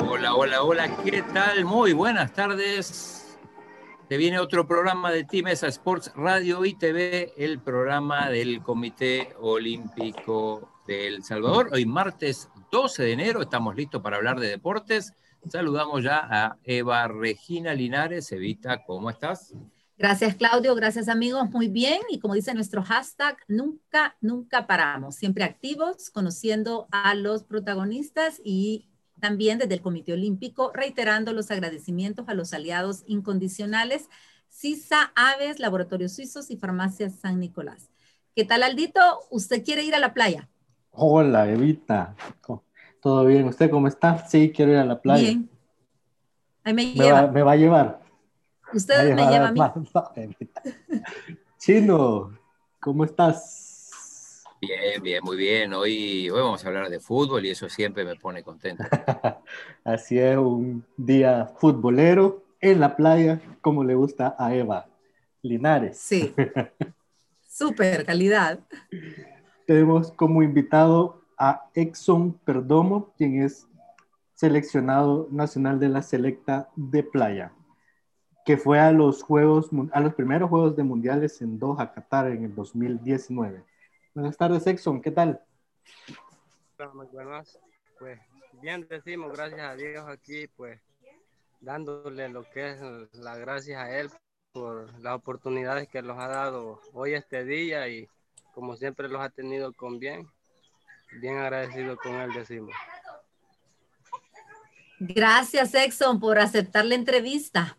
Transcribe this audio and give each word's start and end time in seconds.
Hola, 0.00 0.34
hola, 0.34 0.62
hola, 0.62 0.96
¿qué 1.04 1.22
tal? 1.32 1.64
Muy 1.64 1.92
buenas 1.92 2.32
tardes. 2.32 3.38
Te 4.08 4.16
viene 4.16 4.40
otro 4.40 4.66
programa 4.66 5.12
de 5.12 5.22
Team 5.22 5.46
Sports 5.48 6.12
Radio 6.16 6.64
y 6.64 6.74
TV, 6.74 7.34
el 7.36 7.60
programa 7.60 8.30
del 8.30 8.62
Comité 8.62 9.34
Olímpico 9.38 10.72
de 10.88 11.06
El 11.06 11.22
Salvador. 11.22 11.68
Hoy 11.72 11.86
martes 11.86 12.48
12 12.70 13.02
de 13.02 13.12
enero, 13.12 13.42
estamos 13.42 13.74
listos 13.74 14.02
para 14.02 14.16
hablar 14.16 14.38
de 14.40 14.48
deportes. 14.48 15.14
Saludamos 15.48 16.02
ya 16.02 16.18
a 16.18 16.58
Eva 16.64 17.08
Regina 17.08 17.72
Linares. 17.72 18.30
Evita, 18.32 18.84
¿cómo 18.84 19.08
estás? 19.08 19.54
Gracias, 19.96 20.36
Claudio. 20.36 20.74
Gracias, 20.74 21.08
amigos. 21.08 21.50
Muy 21.50 21.68
bien. 21.68 22.00
Y 22.10 22.20
como 22.20 22.34
dice 22.34 22.52
nuestro 22.54 22.82
hashtag, 22.82 23.36
nunca, 23.48 24.16
nunca 24.20 24.66
paramos. 24.66 25.16
Siempre 25.16 25.44
activos, 25.44 26.10
conociendo 26.10 26.86
a 26.90 27.14
los 27.14 27.42
protagonistas 27.42 28.40
y 28.44 28.88
también 29.18 29.58
desde 29.58 29.74
el 29.74 29.80
Comité 29.80 30.12
Olímpico, 30.12 30.70
reiterando 30.72 31.32
los 31.32 31.50
agradecimientos 31.50 32.28
a 32.28 32.34
los 32.34 32.52
aliados 32.52 33.02
incondicionales, 33.06 34.08
CISA, 34.50 35.12
Aves, 35.16 35.58
Laboratorios 35.58 36.12
Suizos 36.12 36.50
y 36.50 36.56
Farmacias 36.56 37.14
San 37.14 37.40
Nicolás. 37.40 37.90
¿Qué 38.36 38.44
tal, 38.44 38.62
Aldito? 38.62 39.00
¿Usted 39.30 39.64
quiere 39.64 39.82
ir 39.82 39.94
a 39.94 39.98
la 39.98 40.14
playa? 40.14 40.48
Hola, 40.92 41.50
Evita. 41.50 42.14
¿Todo 43.00 43.24
bien? 43.26 43.46
¿Usted 43.46 43.70
cómo 43.70 43.88
está? 43.88 44.26
Sí, 44.26 44.52
quiero 44.54 44.72
ir 44.72 44.78
a 44.78 44.84
la 44.84 45.00
playa. 45.00 45.22
Bien. 45.22 45.48
Ahí 46.64 46.74
me, 46.74 46.86
Me 46.86 46.92
lleva. 46.92 47.22
va, 47.22 47.32
me 47.32 47.42
va 47.42 47.52
a 47.52 47.56
llevar. 47.56 48.00
Usted 48.72 49.14
me 49.14 49.26
lleva 49.26 49.48
a 49.48 49.52
mí. 49.52 49.60
Chino, 51.58 52.36
¿cómo 52.80 53.04
estás? 53.04 54.44
Bien, 54.60 55.00
bien, 55.02 55.20
muy 55.22 55.36
bien. 55.36 55.72
Hoy, 55.72 56.28
hoy 56.28 56.40
vamos 56.40 56.64
a 56.64 56.68
hablar 56.68 56.90
de 56.90 56.98
fútbol 56.98 57.46
y 57.46 57.50
eso 57.50 57.68
siempre 57.68 58.04
me 58.04 58.16
pone 58.16 58.42
contento. 58.42 58.84
Así 59.84 60.18
es, 60.18 60.36
un 60.36 60.84
día 60.96 61.52
futbolero 61.58 62.42
en 62.60 62.80
la 62.80 62.96
playa, 62.96 63.40
como 63.60 63.84
le 63.84 63.94
gusta 63.94 64.34
a 64.36 64.52
Eva 64.54 64.86
Linares. 65.42 65.98
Sí. 65.98 66.34
Súper 67.48 68.04
calidad. 68.04 68.58
Tenemos 69.66 70.10
como 70.12 70.42
invitado 70.42 71.17
a 71.38 71.70
Exxon 71.74 72.32
Perdomo, 72.38 73.12
quien 73.16 73.42
es 73.42 73.66
seleccionado 74.34 75.28
nacional 75.30 75.78
de 75.78 75.88
la 75.88 76.02
selecta 76.02 76.70
de 76.76 77.02
playa, 77.02 77.52
que 78.44 78.56
fue 78.56 78.80
a 78.80 78.92
los 78.92 79.22
juegos, 79.22 79.70
a 79.92 80.00
los 80.00 80.14
primeros 80.14 80.50
juegos 80.50 80.76
de 80.76 80.84
mundiales 80.84 81.40
en 81.42 81.58
Doha, 81.58 81.92
Qatar, 81.92 82.28
en 82.28 82.44
el 82.44 82.54
2019. 82.54 83.64
Buenas 84.14 84.36
tardes, 84.36 84.66
Exxon, 84.66 85.00
¿qué 85.00 85.10
tal? 85.10 85.40
Muy 86.94 87.06
buenas. 87.06 87.58
Pues 87.98 88.20
bien 88.60 88.86
decimos, 88.88 89.32
gracias 89.32 89.60
a 89.60 89.74
Dios 89.74 90.04
aquí, 90.08 90.46
pues 90.56 90.80
dándole 91.60 92.28
lo 92.28 92.44
que 92.50 92.70
es 92.70 92.80
la 93.14 93.36
gracias 93.36 93.80
a 93.80 93.98
Él 93.98 94.10
por 94.52 94.98
las 95.00 95.14
oportunidades 95.14 95.88
que 95.88 96.02
nos 96.02 96.18
ha 96.18 96.28
dado 96.28 96.80
hoy 96.92 97.14
este 97.14 97.44
día 97.44 97.88
y 97.88 98.08
como 98.54 98.76
siempre 98.76 99.08
los 99.08 99.20
ha 99.20 99.30
tenido 99.30 99.72
con 99.72 99.98
bien. 99.98 100.28
Bien 101.12 101.36
agradecido 101.38 101.96
con 101.96 102.14
Él 102.14 102.32
decimos. 102.32 102.74
Gracias, 105.00 105.74
Exxon, 105.74 106.18
por 106.18 106.38
aceptar 106.38 106.84
la 106.84 106.94
entrevista. 106.94 107.76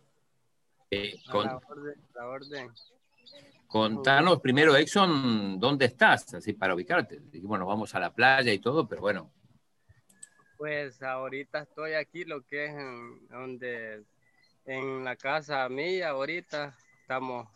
Eh, 0.91 1.21
con- 1.29 1.45
la 1.45 1.57
orden, 1.57 1.95
la 2.15 2.27
orden. 2.27 2.71
contanos 3.67 4.39
primero, 4.39 4.75
Exxon, 4.75 5.59
¿dónde 5.59 5.85
estás? 5.85 6.33
Así 6.33 6.53
para 6.53 6.73
ubicarte. 6.73 7.19
Dijimos, 7.25 7.59
nos 7.59 7.67
vamos 7.67 7.93
a 7.93 7.99
la 7.99 8.11
playa 8.13 8.51
y 8.51 8.59
todo, 8.59 8.87
pero 8.87 9.01
bueno, 9.01 9.31
Pues 10.57 11.01
ahorita 11.01 11.59
estoy 11.59 11.93
aquí, 11.93 12.25
lo 12.25 12.41
que 12.45 12.65
es 12.65 12.71
en, 12.71 13.27
donde, 13.29 14.03
en 14.65 15.05
la 15.05 15.15
casa 15.15 15.69
mía, 15.69 16.09
ahorita 16.09 16.75
estamos, 17.01 17.47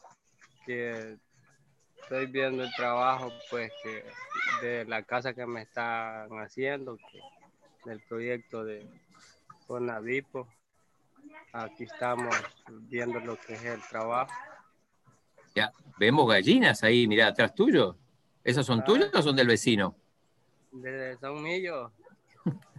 que 0.66 1.18
estoy 2.04 2.26
viendo 2.28 2.64
el 2.64 2.74
trabajo, 2.76 3.32
pues, 3.50 3.72
que 3.82 4.04
de 4.62 4.86
la 4.86 5.04
casa 5.04 5.34
que 5.34 5.46
me 5.46 5.62
están 5.64 6.30
haciendo, 6.40 6.98
que, 6.98 7.20
del 7.86 8.02
proyecto 8.02 8.64
de 8.64 8.88
Conavipo. 9.68 10.48
Aquí 11.54 11.84
estamos 11.84 12.36
viendo 12.68 13.20
lo 13.20 13.38
que 13.40 13.54
es 13.54 13.64
el 13.64 13.82
trabajo. 13.90 14.32
ya 15.56 15.72
vemos 15.98 16.28
gallinas 16.28 16.84
ahí, 16.84 17.08
mira, 17.08 17.28
atrás 17.28 17.54
tuyo. 17.54 17.96
¿Esas 18.44 18.66
son 18.66 18.82
Ah. 18.82 18.84
tuyas 18.84 19.10
o 19.14 19.22
son 19.22 19.36
del 19.36 19.48
vecino? 19.48 19.96
De 20.72 21.16
San 21.18 21.42
Millo, 21.42 21.92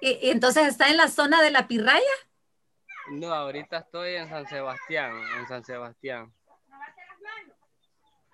Y, 0.00 0.10
y 0.26 0.30
entonces 0.30 0.66
está 0.68 0.88
en 0.90 0.96
la 0.96 1.08
zona 1.08 1.42
de 1.42 1.50
la 1.50 1.66
pirraya. 1.68 2.00
no, 3.10 3.32
ahorita 3.32 3.78
estoy 3.78 4.14
en 4.14 4.28
San 4.28 4.46
Sebastián, 4.48 5.12
en 5.38 5.46
San 5.48 5.64
Sebastián. 5.64 6.32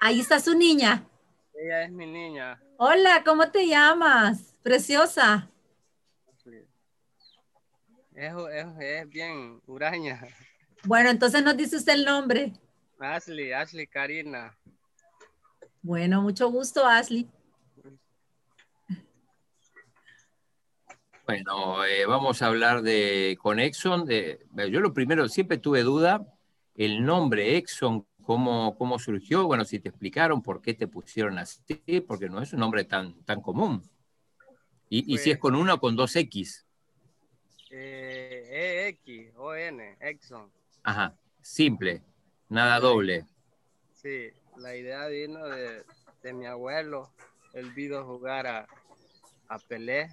Ahí 0.06 0.20
está 0.20 0.38
su 0.38 0.54
niña. 0.54 1.02
Ella 1.54 1.84
es 1.84 1.90
mi 1.90 2.04
niña. 2.04 2.60
Hola, 2.76 3.22
¿cómo 3.24 3.50
te 3.50 3.66
llamas? 3.66 4.54
Preciosa. 4.62 5.48
Es, 8.14 8.34
es, 8.52 8.66
es 8.80 9.08
bien 9.08 9.62
huraña. 9.66 10.20
Bueno, 10.82 11.08
entonces 11.08 11.42
nos 11.42 11.56
dice 11.56 11.78
usted 11.78 11.94
el 11.94 12.04
nombre. 12.04 12.52
Ashley, 12.98 13.52
Ashley 13.52 13.86
Karina. 13.86 14.54
Bueno, 15.80 16.20
mucho 16.20 16.50
gusto, 16.50 16.84
Ashley. 16.84 17.26
Bueno, 21.26 21.82
eh, 21.86 22.04
vamos 22.04 22.42
a 22.42 22.48
hablar 22.48 22.82
de 22.82 23.38
con 23.40 23.58
Exxon. 23.58 24.04
De, 24.04 24.38
yo 24.70 24.80
lo 24.80 24.92
primero, 24.92 25.30
siempre 25.30 25.56
tuve 25.56 25.82
duda, 25.82 26.26
el 26.74 27.02
nombre 27.06 27.56
Exxon, 27.56 28.06
cómo, 28.24 28.76
cómo 28.76 28.98
surgió. 28.98 29.46
Bueno, 29.46 29.64
si 29.64 29.78
te 29.78 29.88
explicaron 29.88 30.42
por 30.42 30.60
qué 30.60 30.74
te 30.74 30.88
pusieron 30.88 31.38
así, 31.38 31.62
porque 32.06 32.28
no 32.28 32.42
es 32.42 32.52
un 32.52 32.60
nombre 32.60 32.84
tan, 32.84 33.14
tan 33.24 33.40
común. 33.40 33.82
Y, 34.88 35.14
y 35.14 35.18
si 35.18 35.30
es 35.30 35.38
con 35.38 35.54
una 35.54 35.74
o 35.74 35.80
con 35.80 35.96
dos 35.96 36.14
X. 36.16 36.66
Eh, 37.70 38.96
EX, 39.04 39.36
ON, 39.36 39.80
Exxon. 40.00 40.50
Ajá, 40.82 41.16
simple, 41.40 42.02
nada 42.48 42.78
doble. 42.78 43.26
Sí, 43.94 44.30
la 44.58 44.76
idea 44.76 45.06
vino 45.08 45.44
de, 45.48 45.84
de 46.22 46.32
mi 46.32 46.46
abuelo. 46.46 47.10
Él 47.54 47.70
vino 47.72 48.04
jugar 48.04 48.46
a, 48.46 48.68
a 49.48 49.58
Pelé, 49.58 50.10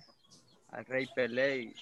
al 0.69 0.85
rey 0.85 1.07
Pelé, 1.13 1.57
y 1.57 1.73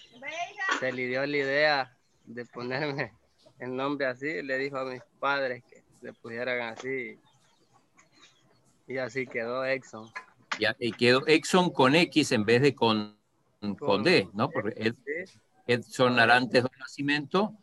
se 0.79 0.91
le 0.91 1.07
dio 1.07 1.25
la 1.25 1.37
idea 1.37 1.97
de 2.25 2.45
ponerme 2.45 3.13
el 3.59 3.75
nombre 3.75 4.07
así. 4.07 4.41
Le 4.41 4.57
dijo 4.57 4.77
a 4.77 4.85
mis 4.85 5.03
padres 5.19 5.63
que 5.63 5.83
le 6.01 6.13
pusieran 6.13 6.61
así. 6.61 7.19
Y 8.87 8.97
así 8.97 9.27
quedó 9.27 9.65
Exxon. 9.65 10.07
Ya, 10.59 10.75
y 10.79 10.91
quedó 10.91 11.25
Exxon 11.27 11.69
con 11.71 11.95
X 11.95 12.31
en 12.31 12.43
vez 12.45 12.61
de 12.61 12.75
con, 12.75 13.17
con 13.61 13.75
Con- 13.75 14.03
D, 14.03 14.27
¿no? 14.33 14.49
Porque 14.49 14.73
Ed- 14.75 14.95
Edson 15.67 16.19
Arantes 16.19 16.63
de 16.63 16.69
Nacimiento, 16.79 17.53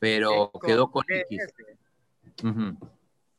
pero 0.00 0.50
quedó 0.64 0.90
con 0.90 1.04
DS. 1.06 1.26
X. 1.30 1.54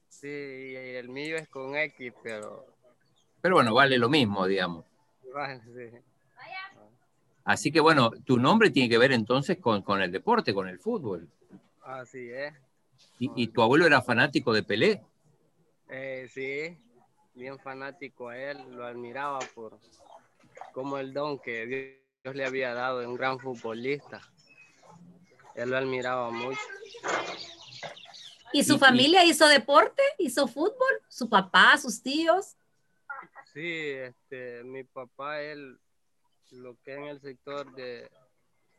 Sí, 0.08 0.28
y 0.28 0.76
el 0.76 1.10
mío 1.10 1.36
es 1.38 1.48
con 1.50 1.76
X, 1.76 2.14
pero 2.24 2.66
Pero 3.42 3.56
bueno, 3.56 3.74
vale 3.74 3.98
lo 3.98 4.10
mismo, 4.10 4.46
digamos. 4.48 4.86
sí. 5.66 5.98
Así 7.44 7.72
que 7.72 7.80
bueno, 7.80 8.12
tu 8.26 8.38
nombre 8.38 8.70
tiene 8.70 8.90
que 8.90 8.98
ver 8.98 9.12
entonces 9.12 9.58
con, 9.58 9.82
con 9.82 10.02
el 10.02 10.12
deporte, 10.12 10.54
con 10.54 10.68
el 10.68 10.80
fútbol. 10.80 11.28
Así 11.82 12.30
es. 12.30 12.54
Y, 13.20 13.32
y 13.36 13.48
tu 13.48 13.62
abuelo 13.62 13.86
era 13.86 14.02
fanático 14.02 14.54
de 14.54 14.64
Pelé. 14.64 15.04
Eh, 15.90 16.30
sí, 16.34 16.78
bien 17.34 17.60
fanático 17.60 18.30
a 18.30 18.38
él, 18.38 18.58
lo 18.72 18.86
admiraba 18.86 19.40
por 19.54 19.80
como 20.74 20.98
el 20.98 21.14
don 21.14 21.40
que 21.40 22.00
Dios 22.24 22.36
le 22.36 22.46
había 22.46 22.74
dado 22.74 23.00
de 23.00 23.08
un 23.08 23.16
gran 23.16 23.40
futbolista. 23.40 24.22
Él 25.56 25.72
lo 25.72 25.78
admiraba 25.78 26.30
mucho. 26.30 26.60
¿Y 28.54 28.64
su 28.64 28.74
Y- 28.74 28.76
y- 28.76 28.80
familia 28.80 29.26
hizo 29.26 29.48
deporte? 29.48 30.02
¿Hizo 30.18 30.48
fútbol? 30.48 31.02
¿Su 31.08 31.30
papá, 31.30 31.78
sus 31.78 32.02
tíos? 32.02 32.56
Sí, 33.54 33.90
este, 33.90 34.64
mi 34.64 34.84
papá, 34.84 35.42
él, 35.42 35.80
lo 36.52 36.76
que 36.84 36.94
en 36.94 37.04
el 37.06 37.20
sector 37.20 37.74
de, 37.74 38.10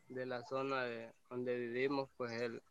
de 0.07 0.25
la 0.25 0.43
zona 0.43 0.83
de 0.83 1.11
donde 1.29 1.57
vivimos, 1.57 2.09
pues 2.17 2.31
él, 2.31 2.61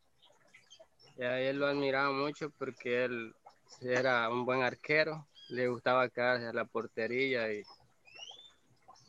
a 1.19 1.41
él 1.41 1.59
lo 1.59 1.67
admiraba 1.67 2.13
mucho 2.13 2.51
porque 2.51 3.05
él 3.05 3.35
era 3.81 4.29
un 4.29 4.45
buen 4.45 4.63
arquero, 4.63 5.27
le 5.51 5.69
gustaba 5.69 6.09
quedarse 6.09 6.47
a 6.47 6.53
la 6.53 6.65
portería 6.65 7.53
y 7.53 7.63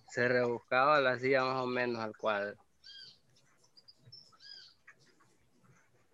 se 0.09 0.27
rebuscaba, 0.27 1.00
la 1.00 1.12
hacía 1.12 1.44
más 1.44 1.62
o 1.62 1.68
menos 1.68 2.00
al 2.00 2.15
cuadro. 2.15 2.57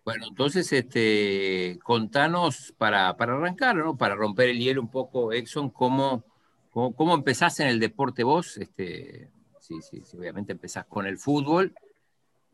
Bueno, 0.04 0.26
entonces, 0.26 0.72
este, 0.72 1.78
contanos 1.82 2.72
para, 2.78 3.14
para 3.16 3.34
arrancar, 3.34 3.76
¿no? 3.76 3.96
Para 3.96 4.14
romper 4.14 4.48
el 4.48 4.58
hielo 4.58 4.80
un 4.80 4.90
poco, 4.90 5.32
Exxon, 5.32 5.68
¿cómo, 5.68 6.24
cómo, 6.70 6.94
cómo 6.94 7.14
empezás 7.14 7.60
en 7.60 7.66
el 7.68 7.78
deporte 7.78 8.24
vos? 8.24 8.56
Este, 8.56 9.30
sí, 9.60 9.82
sí, 9.82 10.02
sí, 10.04 10.16
obviamente 10.16 10.52
empezás 10.52 10.86
con 10.86 11.06
el 11.06 11.18
fútbol 11.18 11.74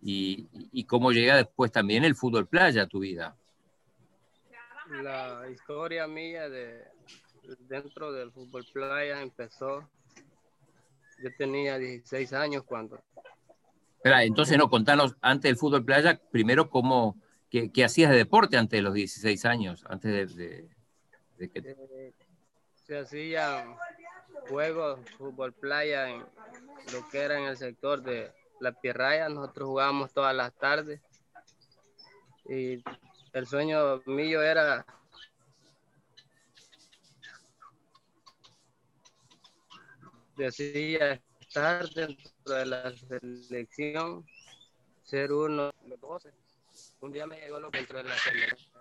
y, 0.07 0.47
y 0.71 0.85
cómo 0.85 1.13
llega 1.13 1.37
después 1.37 1.73
también 1.73 2.05
el 2.05 2.15
fútbol 2.15 2.47
playa 2.47 2.83
a 2.83 2.87
tu 2.87 3.01
vida. 3.01 3.35
La 5.03 5.49
historia 5.51 6.07
mía 6.07 6.51
de 6.51 6.85
dentro 7.61 8.13
del 8.13 8.31
fútbol 8.31 8.67
playa 8.71 9.23
empezó, 9.23 9.89
yo 11.23 11.31
tenía 11.39 11.79
16 11.79 12.35
años 12.35 12.65
cuando... 12.65 13.03
Entonces 14.05 14.59
no, 14.59 14.69
contanos 14.69 15.17
antes 15.23 15.49
del 15.49 15.57
fútbol 15.57 15.83
playa, 15.83 16.21
primero 16.31 16.69
cómo, 16.69 17.17
qué, 17.51 17.73
qué 17.73 17.85
hacías 17.85 18.11
de 18.11 18.19
deporte 18.19 18.59
antes 18.59 18.77
de 18.77 18.83
los 18.83 18.93
16 18.93 19.47
años, 19.47 19.85
antes 19.89 20.37
de, 20.37 20.45
de, 20.45 20.69
de 21.39 21.49
que... 21.49 21.59
Eh, 21.61 22.13
se 22.75 22.99
hacían 22.99 23.75
juegos, 24.51 25.01
fútbol 25.17 25.55
playa, 25.55 26.11
en 26.11 26.19
lo 26.93 27.09
que 27.11 27.21
era 27.21 27.39
en 27.39 27.47
el 27.47 27.57
sector 27.57 28.03
de 28.03 28.31
la 28.61 28.73
Pierraya, 28.73 29.29
nosotros 29.29 29.69
jugábamos 29.69 30.13
todas 30.13 30.35
las 30.35 30.53
tardes 30.55 31.01
y 32.49 32.83
el 33.33 33.47
sueño 33.47 34.03
mío 34.07 34.43
era 34.43 34.87
decía 40.37 41.21
estar 41.41 41.89
dentro 41.91 42.33
de 42.45 42.67
la 42.67 42.93
selección, 42.97 44.27
ser 45.03 45.33
uno 45.33 45.73
de 45.83 45.89
los 45.89 46.01
12. 46.01 46.33
Un 47.01 47.13
día 47.13 47.27
me 47.27 47.39
llegó 47.39 47.61
lo 47.61 47.71
dentro 47.71 47.99
de 47.99 48.05
la 48.05 48.17
selección. 48.19 48.73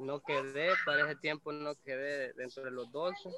No 0.00 0.20
quedé, 0.20 0.72
para 0.84 1.04
ese 1.04 1.16
tiempo 1.16 1.52
no 1.52 1.74
quedé 1.76 2.32
dentro 2.34 2.64
de 2.64 2.70
los 2.70 2.90
12. 2.90 3.30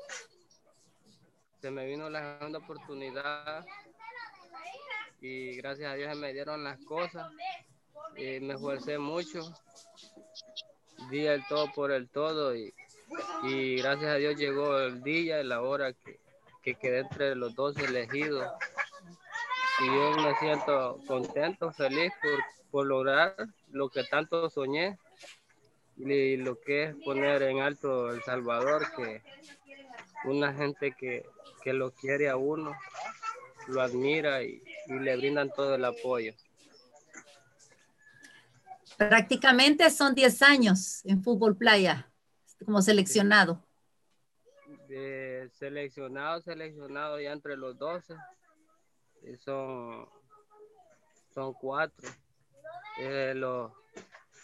Se 1.60 1.70
me 1.70 1.86
vino 1.86 2.10
la 2.10 2.38
segunda 2.38 2.58
oportunidad 2.58 3.64
y 5.20 5.56
gracias 5.56 5.92
a 5.92 5.94
Dios 5.94 6.16
me 6.16 6.32
dieron 6.32 6.64
las 6.64 6.78
cosas. 6.84 7.30
Y 8.16 8.40
me 8.40 8.54
esforcé 8.54 8.98
mucho, 8.98 9.40
di 11.10 11.26
el 11.26 11.44
todo 11.48 11.70
por 11.74 11.90
el 11.92 12.08
todo 12.08 12.54
y, 12.54 12.72
y 13.44 13.76
gracias 13.76 14.10
a 14.10 14.16
Dios 14.16 14.36
llegó 14.36 14.78
el 14.78 15.02
día 15.02 15.40
y 15.40 15.44
la 15.44 15.62
hora 15.62 15.92
que, 15.92 16.18
que 16.62 16.74
quedé 16.74 17.00
entre 17.00 17.34
los 17.34 17.54
dos 17.54 17.76
elegidos. 17.76 18.50
Y 19.80 19.86
yo 19.86 20.10
me 20.22 20.34
siento 20.36 20.98
contento, 21.06 21.72
feliz 21.72 22.12
por, 22.22 22.44
por 22.70 22.86
lograr 22.86 23.36
lo 23.70 23.90
que 23.90 24.04
tanto 24.04 24.48
soñé 24.48 24.98
y 25.98 26.36
lo 26.36 26.58
que 26.60 26.84
es 26.84 26.96
poner 27.04 27.42
en 27.42 27.60
alto 27.60 28.10
El 28.10 28.22
Salvador, 28.22 28.86
que 28.96 29.22
una 30.24 30.52
gente 30.52 30.92
que, 30.92 31.26
que 31.62 31.72
lo 31.72 31.90
quiere 31.92 32.28
a 32.28 32.36
uno, 32.36 32.74
lo 33.68 33.80
admira 33.80 34.42
y, 34.42 34.62
y, 34.88 34.92
le 34.94 35.16
brindan 35.16 35.50
todo 35.52 35.74
el 35.74 35.84
apoyo. 35.84 36.34
Prácticamente 38.96 39.90
son 39.90 40.14
10 40.14 40.42
años 40.42 41.04
en 41.04 41.22
fútbol 41.22 41.56
playa 41.56 42.10
como 42.64 42.80
seleccionado 42.80 43.66
de 44.88 45.50
seleccionado, 45.52 46.40
seleccionado 46.42 47.20
ya 47.20 47.32
entre 47.32 47.56
los 47.56 47.78
12. 47.78 48.14
Y 49.22 49.36
son, 49.36 50.08
son 51.34 51.52
cuatro. 51.54 52.08
Eh, 52.98 53.32
los 53.34 53.72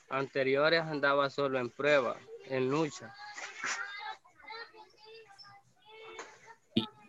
anteriores 0.08 0.82
andaba 0.82 1.30
solo 1.30 1.58
en 1.58 1.70
prueba, 1.70 2.16
en 2.46 2.70
lucha. 2.70 3.14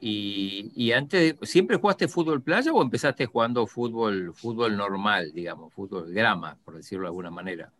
Y, 0.05 0.91
antes, 0.91 1.35
¿siempre 1.43 1.77
jugaste 1.77 2.09
fútbol 2.09 2.41
playa 2.41 2.73
o 2.73 2.81
empezaste 2.81 3.25
jugando 3.25 3.65
fútbol, 3.65 4.33
fútbol 4.33 4.75
normal, 4.75 5.31
digamos, 5.31 5.73
fútbol 5.73 6.13
grama, 6.13 6.57
por 6.65 6.75
decirlo 6.75 7.03
de 7.03 7.07
alguna 7.07 7.31
manera? 7.31 7.71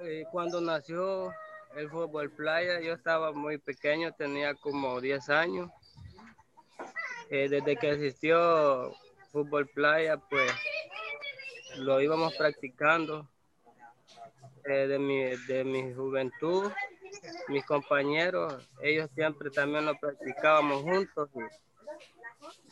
Eh, 0.00 0.24
cuando 0.32 0.62
nació 0.62 1.30
el 1.76 1.90
fútbol 1.90 2.30
playa. 2.30 2.80
Yo 2.80 2.94
estaba 2.94 3.32
muy 3.32 3.58
pequeño, 3.58 4.12
tenía 4.12 4.54
como 4.54 4.98
10 4.98 5.28
años. 5.28 5.70
Eh, 7.28 7.48
desde 7.50 7.76
que 7.76 7.90
existió 7.90 8.94
fútbol 9.30 9.68
playa, 9.68 10.16
pues 10.16 10.50
lo 11.76 12.00
íbamos 12.00 12.34
practicando 12.34 13.28
eh, 14.64 14.86
de, 14.86 14.98
mi, 14.98 15.36
de 15.46 15.64
mi 15.64 15.92
juventud. 15.92 16.72
Mis 17.48 17.64
compañeros, 17.64 18.68
ellos 18.82 19.10
siempre 19.14 19.50
también 19.50 19.86
lo 19.86 19.98
practicábamos 19.98 20.82
juntos. 20.82 21.30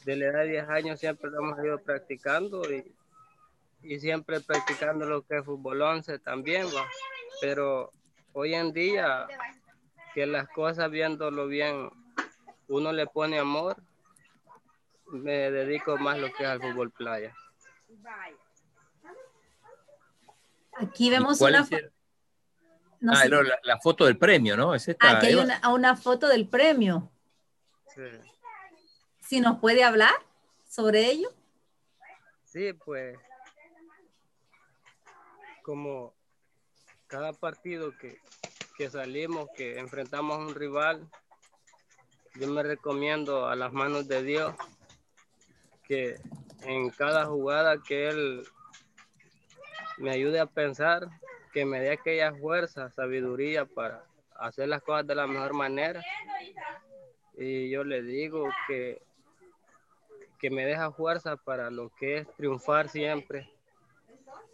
de 0.04 0.16
la 0.16 0.26
edad 0.26 0.40
de 0.40 0.50
10 0.50 0.68
años 0.68 1.00
siempre 1.00 1.30
lo 1.30 1.38
hemos 1.38 1.64
ido 1.64 1.78
practicando 1.78 2.62
y, 2.72 2.94
y 3.82 4.00
siempre 4.00 4.40
practicando 4.40 5.06
lo 5.06 5.22
que 5.22 5.38
es 5.38 5.44
fútbol 5.44 5.82
11 5.82 6.18
también, 6.20 6.66
¿va? 6.66 6.86
pero 7.40 7.92
hoy 8.32 8.54
en 8.54 8.72
día 8.72 9.26
que 10.14 10.26
las 10.26 10.48
cosas 10.48 10.90
viéndolo 10.90 11.46
bien, 11.46 11.90
uno 12.68 12.92
le 12.92 13.06
pone 13.06 13.38
amor, 13.38 13.76
me 15.06 15.50
dedico 15.50 15.96
más 15.98 16.18
lo 16.18 16.32
que 16.32 16.44
es 16.44 16.48
al 16.48 16.60
fútbol 16.60 16.90
playa. 16.90 17.34
Aquí 20.72 21.10
vemos 21.10 21.40
una, 21.40 21.66
no 23.00 23.12
ah, 23.12 23.22
sé. 23.22 23.28
la, 23.28 23.58
la, 23.62 23.78
foto 23.78 24.04
del 24.04 24.18
premio, 24.18 24.56
¿no? 24.56 24.74
Es 24.74 24.88
esta, 24.88 25.18
Aquí 25.18 25.26
hay 25.26 25.34
una, 25.36 25.60
una, 25.70 25.96
foto 25.96 26.28
del 26.28 26.48
premio. 26.48 27.10
Sí. 27.94 28.02
Si 29.20 29.40
nos 29.40 29.58
puede 29.58 29.84
hablar 29.84 30.14
sobre 30.68 31.06
ello. 31.06 31.28
Sí, 32.44 32.72
pues 32.72 33.18
como 35.62 36.14
cada 37.06 37.32
partido 37.32 37.96
que, 37.98 38.18
que 38.76 38.88
salimos, 38.88 39.48
que 39.54 39.78
enfrentamos 39.78 40.38
a 40.38 40.40
un 40.40 40.54
rival, 40.54 41.06
yo 42.36 42.48
me 42.48 42.62
recomiendo 42.62 43.46
a 43.46 43.54
las 43.54 43.72
manos 43.72 44.08
de 44.08 44.22
Dios 44.22 44.54
que 45.84 46.20
en 46.62 46.90
cada 46.90 47.26
jugada 47.26 47.82
que 47.82 48.08
Él 48.08 48.46
me 49.98 50.10
ayude 50.10 50.38
a 50.38 50.46
pensar, 50.46 51.08
que 51.52 51.64
me 51.64 51.80
dé 51.80 51.92
aquella 51.92 52.34
fuerza, 52.34 52.90
sabiduría 52.90 53.64
para 53.64 54.04
hacer 54.36 54.68
las 54.68 54.82
cosas 54.82 55.06
de 55.06 55.14
la 55.14 55.26
mejor 55.26 55.54
manera. 55.54 56.02
Y 57.36 57.70
yo 57.70 57.84
le 57.84 58.02
digo 58.02 58.48
que, 58.66 59.00
que 60.38 60.50
me 60.50 60.64
deja 60.66 60.92
fuerza 60.92 61.36
para 61.36 61.70
lo 61.70 61.90
que 61.98 62.18
es 62.18 62.34
triunfar 62.36 62.88
siempre 62.88 63.50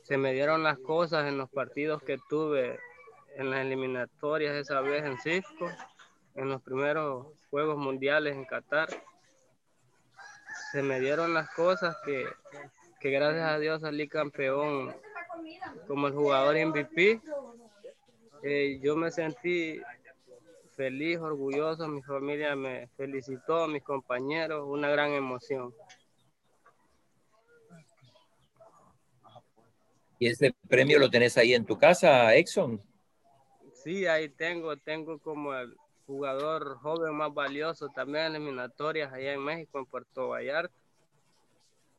se 0.04 0.18
me 0.18 0.34
dieron 0.34 0.62
las 0.62 0.78
cosas 0.78 1.26
en 1.26 1.38
los 1.38 1.48
partidos 1.48 2.02
que 2.02 2.18
tuve 2.28 2.78
en 3.36 3.50
las 3.50 3.60
eliminatorias 3.60 4.54
esa 4.54 4.80
vez 4.82 5.02
en 5.02 5.18
Cisco, 5.18 5.70
en 6.34 6.50
los 6.50 6.62
primeros 6.62 7.26
Juegos 7.48 7.78
Mundiales 7.78 8.34
en 8.34 8.44
Qatar. 8.44 8.88
Se 10.72 10.82
me 10.82 11.00
dieron 11.00 11.32
las 11.32 11.48
cosas 11.54 11.96
que, 12.04 12.26
que 13.00 13.10
gracias 13.10 13.50
a 13.50 13.58
Dios 13.58 13.80
salí 13.80 14.06
campeón 14.06 14.94
como 15.86 16.08
el 16.08 16.14
jugador 16.14 16.56
MVP. 16.56 17.20
Eh, 18.42 18.78
yo 18.82 18.96
me 18.96 19.10
sentí 19.10 19.80
feliz, 20.76 21.18
orgulloso, 21.18 21.88
mi 21.88 22.02
familia 22.02 22.54
me 22.56 22.88
felicitó, 22.96 23.66
mis 23.68 23.82
compañeros, 23.82 24.64
una 24.66 24.88
gran 24.88 25.12
emoción. 25.12 25.74
¿Y 30.18 30.28
ese 30.28 30.54
premio 30.68 30.98
lo 30.98 31.10
tenés 31.10 31.36
ahí 31.36 31.54
en 31.54 31.64
tu 31.64 31.78
casa, 31.78 32.34
Exxon? 32.34 32.80
Sí, 33.72 34.06
ahí 34.06 34.28
tengo, 34.28 34.76
tengo 34.76 35.18
como 35.18 35.54
el 35.54 35.76
jugador 36.06 36.78
joven 36.78 37.14
más 37.14 37.32
valioso 37.32 37.88
también 37.88 38.26
en 38.26 38.36
eliminatorias 38.36 39.12
allá 39.12 39.32
en 39.32 39.44
México, 39.44 39.78
en 39.78 39.86
Puerto 39.86 40.28
Vallarta. 40.28 40.74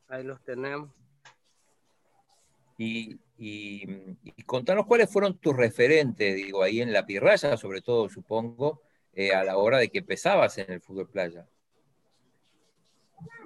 Ahí 0.08 0.22
los 0.22 0.40
tenemos. 0.42 0.90
Y, 2.78 3.18
contanos 4.44 4.86
cuáles 4.86 5.10
fueron 5.10 5.38
tus 5.38 5.56
referentes, 5.56 6.36
digo, 6.36 6.62
ahí 6.62 6.80
en 6.80 6.92
la 6.92 7.06
pirraya, 7.06 7.56
sobre 7.56 7.80
todo, 7.80 8.08
supongo, 8.08 8.82
eh, 9.12 9.34
a 9.34 9.44
la 9.44 9.56
hora 9.56 9.78
de 9.78 9.88
que 9.88 9.98
empezabas 9.98 10.58
en 10.58 10.72
el 10.72 10.80
fútbol 10.80 11.08
playa. 11.08 11.46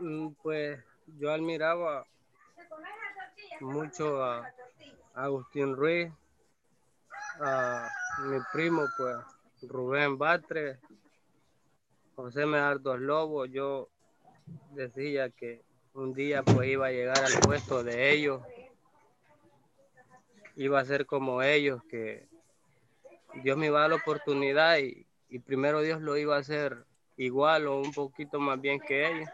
Mm, 0.00 0.30
pues 0.42 0.80
yo 1.18 1.32
admiraba 1.32 2.06
mucho 3.60 4.22
a, 4.22 4.52
Agustín 5.14 5.74
Ruiz, 5.76 6.10
a 7.40 7.88
mi 8.24 8.38
primo, 8.52 8.86
pues 8.96 9.16
Rubén 9.70 10.16
Batre, 10.16 10.78
José 12.14 12.46
Medardo 12.46 12.96
Lobo, 12.96 13.46
yo 13.46 13.88
decía 14.72 15.30
que 15.30 15.62
un 15.94 16.14
día 16.14 16.42
pues 16.42 16.68
iba 16.68 16.86
a 16.86 16.92
llegar 16.92 17.18
al 17.18 17.40
puesto 17.40 17.82
de 17.82 18.12
ellos, 18.12 18.42
iba 20.60 20.78
a 20.78 20.84
ser 20.84 21.06
como 21.06 21.42
ellos, 21.42 21.82
que 21.84 22.28
Dios 23.42 23.56
me 23.56 23.66
iba 23.66 23.78
a 23.78 23.82
dar 23.82 23.90
la 23.90 23.96
oportunidad 23.96 24.76
y, 24.76 25.06
y 25.30 25.38
primero 25.38 25.80
Dios 25.80 26.02
lo 26.02 26.18
iba 26.18 26.36
a 26.36 26.40
hacer 26.40 26.84
igual 27.16 27.66
o 27.66 27.80
un 27.80 27.92
poquito 27.92 28.38
más 28.38 28.60
bien 28.60 28.78
que 28.78 29.08
ellos. 29.08 29.28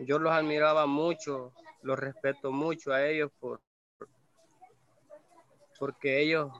Yo 0.00 0.18
los 0.18 0.30
admiraba 0.30 0.84
mucho, 0.84 1.54
los 1.80 1.98
respeto 1.98 2.52
mucho 2.52 2.92
a 2.92 3.06
ellos 3.06 3.30
por 3.40 3.62
porque 5.78 6.20
ellos, 6.20 6.52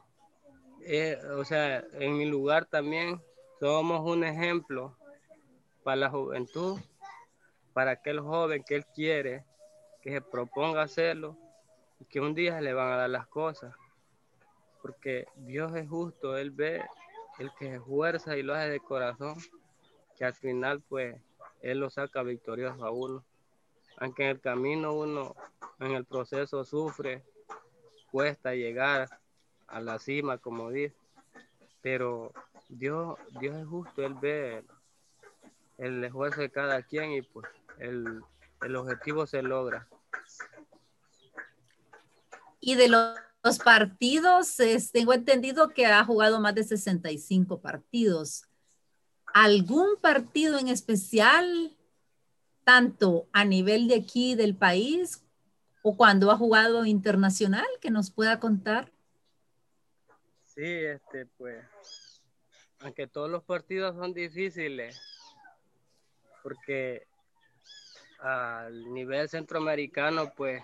eh, 0.80 1.18
o 1.36 1.44
sea, 1.44 1.84
en 1.92 2.16
mi 2.16 2.24
lugar 2.24 2.64
también 2.64 3.20
somos 3.58 4.00
un 4.10 4.24
ejemplo 4.24 4.96
para 5.82 5.96
la 5.96 6.08
juventud, 6.08 6.80
para 7.74 7.90
aquel 7.90 8.20
joven 8.20 8.64
que 8.66 8.76
él 8.76 8.86
quiere, 8.94 9.44
que 10.00 10.12
se 10.12 10.22
proponga 10.22 10.80
hacerlo 10.80 11.36
que 12.08 12.20
un 12.20 12.34
día 12.34 12.60
le 12.60 12.72
van 12.72 12.92
a 12.92 12.96
dar 12.96 13.10
las 13.10 13.26
cosas. 13.26 13.74
Porque 14.82 15.26
Dios 15.36 15.74
es 15.76 15.88
justo, 15.88 16.36
Él 16.36 16.50
ve 16.50 16.82
el 17.38 17.50
que 17.58 17.66
se 17.66 17.76
esfuerza 17.76 18.36
y 18.36 18.42
lo 18.42 18.54
hace 18.54 18.70
de 18.70 18.80
corazón, 18.80 19.36
que 20.16 20.24
al 20.24 20.34
final 20.34 20.80
pues 20.88 21.16
Él 21.60 21.78
lo 21.78 21.90
saca 21.90 22.22
victorioso 22.22 22.84
a 22.84 22.90
uno. 22.90 23.24
Aunque 23.98 24.24
en 24.24 24.30
el 24.30 24.40
camino 24.40 24.94
uno, 24.94 25.36
en 25.78 25.92
el 25.92 26.04
proceso 26.04 26.64
sufre, 26.64 27.22
cuesta 28.10 28.54
llegar 28.54 29.08
a 29.66 29.80
la 29.80 29.98
cima, 29.98 30.38
como 30.38 30.70
dice, 30.70 30.94
pero 31.82 32.32
Dios, 32.68 33.18
Dios 33.40 33.56
es 33.56 33.66
justo, 33.66 34.04
Él 34.04 34.14
ve 34.20 34.64
el 35.78 36.04
esfuerzo 36.04 36.40
de 36.40 36.50
cada 36.50 36.82
quien 36.82 37.12
y 37.12 37.22
pues 37.22 37.46
el, 37.78 38.22
el 38.62 38.76
objetivo 38.76 39.26
se 39.26 39.42
logra. 39.42 39.86
Y 42.60 42.74
de 42.74 42.88
los, 42.88 43.58
partidos, 43.64 44.56
tengo 44.92 45.14
entendido 45.14 45.70
que 45.70 45.86
ha 45.86 46.04
jugado 46.04 46.40
más 46.40 46.54
de 46.54 46.64
65 46.64 47.60
partidos. 47.60 48.44
¿Algún 49.32 49.96
partido 50.00 50.58
en 50.58 50.68
especial, 50.68 51.76
tanto 52.64 53.28
a 53.32 53.44
nivel 53.44 53.88
de 53.88 53.94
aquí 53.96 54.34
del 54.34 54.54
país 54.54 55.24
o 55.82 55.96
cuando 55.96 56.30
ha 56.30 56.36
jugado 56.36 56.84
internacional, 56.84 57.66
que 57.80 57.90
nos 57.90 58.10
pueda 58.10 58.38
contar? 58.38 58.92
Sí, 60.44 60.64
este, 60.64 61.24
pues, 61.24 61.64
aunque 62.80 63.06
todos 63.06 63.30
los 63.30 63.42
partidos 63.44 63.96
son 63.96 64.12
difíciles, 64.12 65.00
porque 66.42 67.06
al 68.18 68.92
nivel 68.92 69.28
centroamericano, 69.28 70.34
pues 70.34 70.62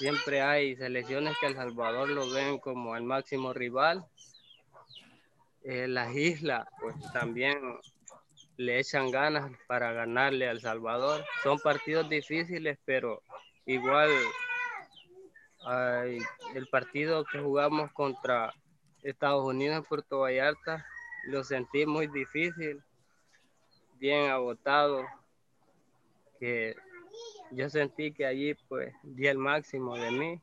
siempre 0.00 0.40
hay 0.40 0.76
selecciones 0.76 1.36
que 1.38 1.46
El 1.46 1.56
Salvador 1.56 2.08
lo 2.08 2.30
ven 2.30 2.58
como 2.58 2.96
el 2.96 3.02
máximo 3.02 3.52
rival. 3.52 4.02
Eh, 5.62 5.86
las 5.88 6.16
islas, 6.16 6.66
pues 6.80 6.96
también 7.12 7.58
le 8.56 8.78
echan 8.80 9.10
ganas 9.10 9.52
para 9.66 9.92
ganarle 9.92 10.48
al 10.48 10.62
Salvador. 10.62 11.22
Son 11.42 11.58
partidos 11.58 12.08
difíciles, 12.08 12.78
pero 12.86 13.22
igual 13.66 14.08
el 16.54 16.66
partido 16.68 17.22
que 17.30 17.38
jugamos 17.38 17.92
contra 17.92 18.54
Estados 19.02 19.44
Unidos 19.44 19.76
en 19.76 19.84
Puerto 19.84 20.20
Vallarta 20.20 20.86
lo 21.26 21.44
sentí 21.44 21.84
muy 21.84 22.06
difícil, 22.06 22.82
bien 23.98 24.30
agotado, 24.30 25.04
que 26.38 26.74
yo 27.50 27.68
sentí 27.68 28.12
que 28.12 28.26
allí 28.26 28.54
pues 28.68 28.94
di 29.02 29.26
el 29.26 29.38
máximo 29.38 29.96
de 29.96 30.10
mí. 30.10 30.40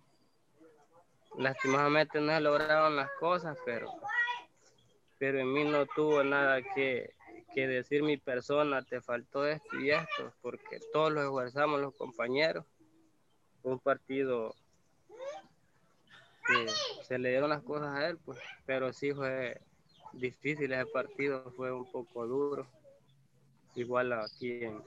Lastimosamente 1.38 2.20
no 2.20 2.34
se 2.34 2.42
lograron 2.42 2.96
las 2.96 3.12
cosas, 3.20 3.58
pero, 3.66 3.92
pero 5.18 5.40
en 5.40 5.54
mí 5.54 5.64
no 5.64 5.86
tuvo 5.86 6.24
nada 6.24 6.62
que, 6.62 7.14
que 7.54 7.68
decir 7.68 8.02
mi 8.02 8.18
persona, 8.18 8.82
te 8.82 9.02
faltó 9.02 9.46
esto 9.46 9.80
y 9.80 9.92
esto, 9.92 10.34
porque 10.42 10.80
todos 10.92 11.12
lo 11.12 11.22
esforzamos 11.22 11.80
los 11.80 11.96
compañeros. 11.96 12.66
Fue 13.62 13.72
un 13.72 13.80
partido 13.80 14.56
que 16.48 16.68
se 17.04 17.20
le 17.20 17.30
dieron 17.30 17.50
las 17.50 17.62
cosas 17.62 17.96
a 17.96 18.10
él, 18.10 18.18
pues, 18.26 18.40
pero 18.66 18.92
sí 18.94 19.14
fue 19.14 19.62
difícil 20.14 20.72
ese 20.72 20.86
partido, 20.88 21.52
fue 21.56 21.72
un 21.72 21.90
poco 21.92 22.26
duro. 22.26 22.68
Igual 23.76 24.12
aquí 24.14 24.64
en, 24.64 24.82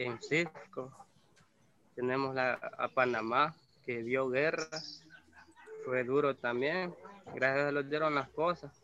en 0.00 0.20
Cisco. 0.22 0.90
Tenemos 1.94 2.34
la, 2.34 2.54
a 2.54 2.88
Panamá, 2.88 3.54
que 3.84 4.02
dio 4.02 4.28
guerra. 4.30 4.68
Fue 5.84 6.04
duro 6.04 6.34
también. 6.36 6.94
Gracias 7.34 7.66
a 7.66 7.70
Dios 7.70 7.90
dieron 7.90 8.14
las 8.14 8.30
cosas. 8.30 8.82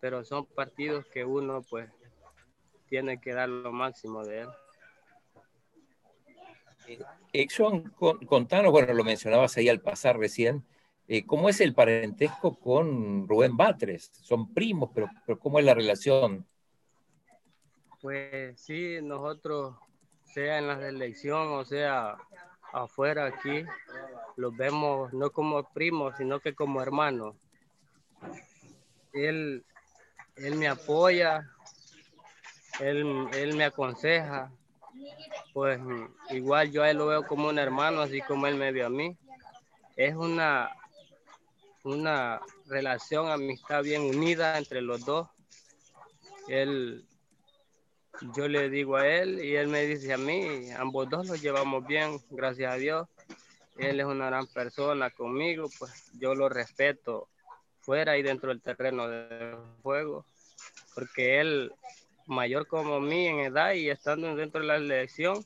Pero 0.00 0.24
son 0.24 0.46
partidos 0.46 1.06
que 1.06 1.24
uno 1.24 1.62
pues 1.62 1.90
tiene 2.88 3.20
que 3.20 3.32
dar 3.32 3.48
lo 3.48 3.72
máximo 3.72 4.24
de 4.24 4.40
él. 4.40 4.48
Eh, 6.88 6.98
Exxon, 7.32 7.90
contanos, 8.26 8.72
bueno, 8.72 8.92
lo 8.92 9.04
mencionabas 9.04 9.56
ahí 9.56 9.68
al 9.68 9.80
pasar 9.80 10.18
recién, 10.18 10.66
eh, 11.08 11.24
¿cómo 11.24 11.48
es 11.48 11.60
el 11.60 11.74
parentesco 11.74 12.58
con 12.58 13.26
Rubén 13.28 13.56
Batres? 13.56 14.10
Son 14.12 14.52
primos, 14.52 14.90
pero, 14.92 15.08
pero 15.24 15.38
¿cómo 15.38 15.58
es 15.58 15.64
la 15.64 15.74
relación? 15.74 16.44
Pues 18.00 18.60
sí, 18.60 18.98
nosotros 19.00 19.76
sea 20.32 20.58
en 20.58 20.68
la 20.68 20.78
selección 20.78 21.48
o 21.52 21.64
sea 21.64 22.16
afuera 22.72 23.26
aquí, 23.26 23.64
los 24.36 24.56
vemos 24.56 25.12
no 25.12 25.30
como 25.30 25.62
primos, 25.72 26.16
sino 26.16 26.40
que 26.40 26.54
como 26.54 26.80
hermanos. 26.80 27.36
Él, 29.12 29.64
él 30.36 30.56
me 30.56 30.68
apoya, 30.68 31.46
él, 32.80 33.28
él 33.34 33.56
me 33.56 33.64
aconseja, 33.64 34.50
pues 35.52 35.78
igual 36.30 36.70
yo 36.70 36.82
a 36.82 36.90
él 36.90 36.96
lo 36.96 37.06
veo 37.06 37.26
como 37.26 37.48
un 37.48 37.58
hermano, 37.58 38.00
así 38.00 38.22
como 38.22 38.46
él 38.46 38.56
me 38.56 38.72
vio 38.72 38.86
a 38.86 38.90
mí. 38.90 39.16
Es 39.96 40.14
una, 40.14 40.70
una 41.84 42.40
relación, 42.66 43.28
amistad 43.30 43.82
bien 43.82 44.02
unida 44.02 44.56
entre 44.56 44.80
los 44.80 45.04
dos. 45.04 45.28
Él, 46.48 47.06
yo 48.34 48.48
le 48.48 48.70
digo 48.70 48.96
a 48.96 49.06
él 49.06 49.44
y 49.44 49.56
él 49.56 49.68
me 49.68 49.86
dice 49.86 50.12
a 50.12 50.18
mí, 50.18 50.70
ambos 50.72 51.08
dos 51.08 51.26
nos 51.26 51.42
llevamos 51.42 51.86
bien, 51.86 52.18
gracias 52.30 52.72
a 52.72 52.76
Dios. 52.76 53.08
Él 53.76 54.00
es 54.00 54.06
una 54.06 54.26
gran 54.26 54.46
persona 54.46 55.10
conmigo, 55.10 55.68
pues 55.78 56.10
yo 56.18 56.34
lo 56.34 56.48
respeto 56.48 57.28
fuera 57.80 58.16
y 58.16 58.22
dentro 58.22 58.50
del 58.50 58.62
terreno 58.62 59.08
de 59.08 59.56
juego, 59.82 60.24
porque 60.94 61.40
él, 61.40 61.72
mayor 62.26 62.66
como 62.66 63.00
mí 63.00 63.26
en 63.26 63.40
edad 63.40 63.72
y 63.72 63.90
estando 63.90 64.34
dentro 64.36 64.60
de 64.60 64.68
la 64.68 64.76
elección, 64.76 65.44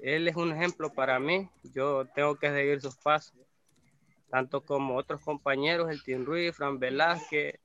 él 0.00 0.26
es 0.28 0.36
un 0.36 0.52
ejemplo 0.52 0.92
para 0.92 1.18
mí, 1.18 1.48
yo 1.74 2.06
tengo 2.14 2.36
que 2.36 2.50
seguir 2.50 2.80
sus 2.80 2.96
pasos, 2.96 3.36
tanto 4.30 4.62
como 4.62 4.96
otros 4.96 5.20
compañeros, 5.22 5.90
el 5.90 6.02
Tim 6.02 6.24
Ruiz, 6.24 6.56
Fran 6.56 6.78
Velázquez, 6.78 7.60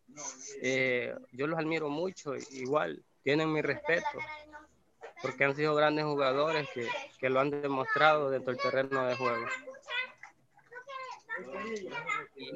eh, 0.62 1.16
yo 1.32 1.48
los 1.48 1.58
admiro 1.58 1.90
mucho, 1.90 2.34
igual, 2.52 3.04
tienen 3.24 3.52
mi 3.52 3.62
respeto, 3.62 4.20
porque 5.22 5.44
han 5.44 5.56
sido 5.56 5.76
grandes 5.76 6.06
jugadores 6.06 6.68
que, 6.74 6.88
que 7.20 7.30
lo 7.30 7.40
han 7.40 7.50
demostrado 7.50 8.30
dentro 8.30 8.54
del 8.54 8.62
terreno 8.62 9.06
de 9.06 9.16
juego. 9.16 9.46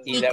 Y, 0.05 0.19
la, 0.19 0.29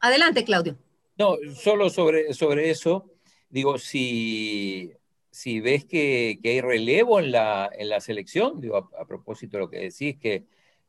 Adelante, 0.00 0.44
Claudio. 0.44 0.76
No, 1.16 1.36
solo 1.54 1.90
sobre, 1.90 2.32
sobre 2.32 2.70
eso, 2.70 3.10
digo, 3.48 3.78
si, 3.78 4.92
si 5.30 5.60
ves 5.60 5.84
que, 5.84 6.38
que, 6.42 6.50
hay 6.50 6.60
relevo 6.60 7.18
en 7.18 7.32
la, 7.32 7.68
en 7.76 7.88
la 7.88 8.00
selección, 8.00 8.60
digo, 8.60 8.76
a, 8.76 9.02
a 9.02 9.06
propósito 9.06 9.56
de 9.56 9.62
lo 9.64 9.70
que 9.70 9.78
decís, 9.78 10.16
que, 10.18 10.44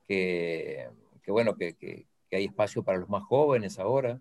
que, 0.08 0.88
que 1.24 1.32
bueno, 1.32 1.56
que, 1.56 1.76
que, 1.76 2.06
hay 2.32 2.46
espacio 2.46 2.84
para 2.84 3.00
los 3.00 3.10
más 3.10 3.24
jóvenes 3.24 3.80
ahora. 3.80 4.20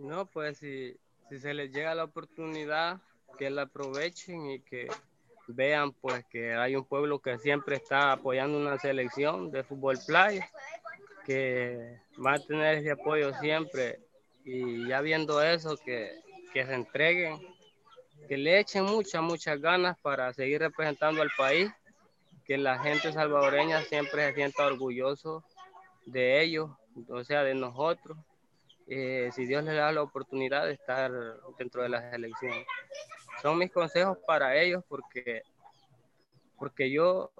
No, 0.00 0.24
pues 0.24 0.56
si, 0.58 0.96
si 1.28 1.38
se 1.38 1.52
les 1.52 1.70
llega 1.72 1.94
la 1.94 2.04
oportunidad, 2.04 3.00
que 3.38 3.50
la 3.50 3.62
aprovechen 3.62 4.50
y 4.50 4.60
que 4.60 4.88
vean 5.46 5.92
pues 5.92 6.24
que 6.26 6.54
hay 6.54 6.74
un 6.74 6.84
pueblo 6.84 7.18
que 7.18 7.38
siempre 7.38 7.76
está 7.76 8.12
apoyando 8.12 8.58
una 8.58 8.78
selección 8.78 9.50
de 9.50 9.62
fútbol 9.62 9.98
playa, 10.06 10.48
que 11.26 12.00
va 12.24 12.34
a 12.34 12.38
tener 12.38 12.78
ese 12.78 12.92
apoyo 12.92 13.34
siempre. 13.40 14.00
Y 14.44 14.88
ya 14.88 15.02
viendo 15.02 15.42
eso, 15.42 15.76
que, 15.76 16.18
que 16.54 16.64
se 16.64 16.74
entreguen, 16.74 17.38
que 18.26 18.38
le 18.38 18.58
echen 18.58 18.84
muchas, 18.84 19.22
muchas 19.22 19.60
ganas 19.60 19.98
para 19.98 20.32
seguir 20.32 20.60
representando 20.60 21.20
al 21.20 21.30
país, 21.36 21.70
que 22.46 22.56
la 22.56 22.78
gente 22.78 23.12
salvadoreña 23.12 23.82
siempre 23.82 24.28
se 24.28 24.34
sienta 24.34 24.64
orgulloso 24.64 25.44
de 26.06 26.42
ellos, 26.42 26.70
o 27.08 27.22
sea, 27.22 27.44
de 27.44 27.54
nosotros, 27.54 28.16
eh, 28.90 29.30
si 29.32 29.46
Dios 29.46 29.64
les 29.64 29.76
da 29.76 29.92
la 29.92 30.02
oportunidad 30.02 30.66
de 30.66 30.72
estar 30.72 31.12
dentro 31.58 31.82
de 31.82 31.88
la 31.88 32.10
selección. 32.10 32.52
Son 33.40 33.56
mis 33.56 33.70
consejos 33.70 34.18
para 34.26 34.56
ellos 34.56 34.82
porque, 34.88 35.42
porque 36.58 36.90
yo 36.90 37.30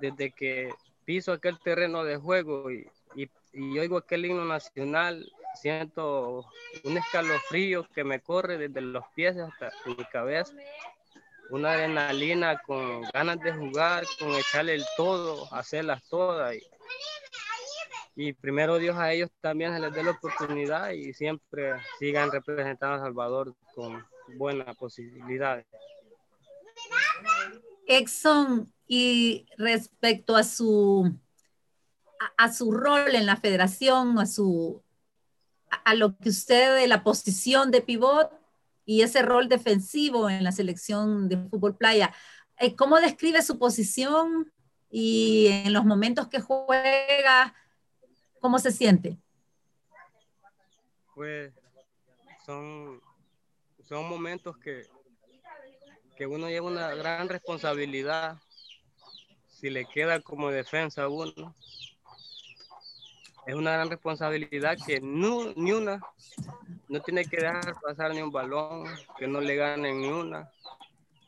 desde 0.00 0.30
que 0.32 0.74
piso 1.04 1.32
aquel 1.32 1.60
terreno 1.60 2.02
de 2.04 2.16
juego 2.16 2.70
y, 2.70 2.88
y, 3.14 3.30
y 3.52 3.78
oigo 3.78 3.98
aquel 3.98 4.24
himno 4.24 4.46
nacional, 4.46 5.30
siento 5.54 6.46
un 6.82 6.96
escalofrío 6.96 7.86
que 7.94 8.02
me 8.02 8.20
corre 8.20 8.56
desde 8.56 8.80
los 8.80 9.04
pies 9.14 9.36
hasta 9.36 9.70
mi 9.86 10.04
cabeza 10.06 10.54
una 11.50 11.72
adrenalina 11.72 12.58
con 12.58 13.02
ganas 13.12 13.38
de 13.40 13.52
jugar, 13.52 14.04
con 14.18 14.32
echarle 14.34 14.74
el 14.74 14.84
todo, 14.96 15.52
hacerlas 15.52 16.02
todas. 16.08 16.56
Y, 16.56 16.62
primero 18.40 18.78
Dios 18.78 18.96
a 18.96 19.12
ellos 19.12 19.30
también 19.40 19.74
se 19.74 19.80
les 19.80 19.92
dé 19.92 20.02
la 20.02 20.12
oportunidad 20.12 20.90
y 20.90 21.12
siempre 21.12 21.72
sigan 21.98 22.30
representando 22.30 22.96
a 22.96 23.00
Salvador 23.00 23.54
con 23.74 24.04
buenas 24.36 24.76
posibilidades. 24.76 25.66
Exxon, 27.86 28.72
y 28.86 29.46
respecto 29.56 30.36
a 30.36 30.44
su, 30.44 31.12
a, 32.36 32.52
su 32.52 32.72
rol 32.72 33.14
en 33.14 33.26
la 33.26 33.36
federación, 33.36 34.18
a, 34.18 34.26
su, 34.26 34.82
a 35.84 35.94
lo 35.94 36.16
que 36.16 36.28
usted 36.28 36.76
de 36.76 36.86
la 36.86 37.02
posición 37.02 37.70
de 37.70 37.80
pivot, 37.80 38.30
y 38.86 39.02
ese 39.02 39.22
rol 39.22 39.48
defensivo 39.48 40.28
en 40.28 40.44
la 40.44 40.52
selección 40.52 41.28
de 41.28 41.38
fútbol 41.48 41.76
playa. 41.76 42.14
Eh, 42.58 42.76
¿Cómo 42.76 43.00
describe 43.00 43.42
su 43.42 43.58
posición 43.58 44.52
y 44.90 45.46
en 45.48 45.72
los 45.72 45.84
momentos 45.84 46.28
que 46.28 46.40
juega, 46.40 47.54
cómo 48.44 48.58
se 48.58 48.72
siente? 48.72 49.16
Pues 51.14 51.50
son, 52.44 53.00
son 53.88 54.06
momentos 54.06 54.58
que, 54.58 54.86
que 56.14 56.26
uno 56.26 56.50
lleva 56.50 56.66
una 56.66 56.94
gran 56.94 57.26
responsabilidad 57.30 58.36
si 59.48 59.70
le 59.70 59.86
queda 59.86 60.20
como 60.20 60.50
defensa 60.50 61.04
a 61.04 61.08
uno. 61.08 61.54
Es 63.46 63.54
una 63.54 63.72
gran 63.72 63.88
responsabilidad 63.88 64.76
que 64.86 65.00
ni 65.00 65.72
una 65.72 66.02
no 66.90 67.00
tiene 67.00 67.24
que 67.24 67.38
dejar 67.38 67.80
pasar 67.80 68.12
ni 68.12 68.20
un 68.20 68.30
balón, 68.30 68.84
que 69.16 69.26
no 69.26 69.40
le 69.40 69.56
ganen 69.56 70.02
ni 70.02 70.08
una. 70.08 70.50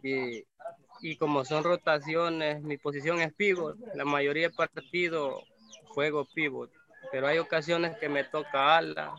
Y, 0.03 0.45
y 1.01 1.17
como 1.17 1.47
son 1.47 1.65
rotaciones, 1.65 2.63
mi 2.63 2.77
posición 2.77 3.23
es 3.23 3.33
pivot. 3.33 3.79
La 3.95 4.05
mayoría 4.05 4.51
de 4.51 4.55
partidos 4.55 5.45
juego 5.89 6.27
pivot, 6.27 6.71
pero 7.17 7.29
hay 7.29 7.39
ocasiones 7.39 7.97
que 7.97 8.11
me 8.11 8.25
toca 8.25 8.77
ala, 8.77 9.15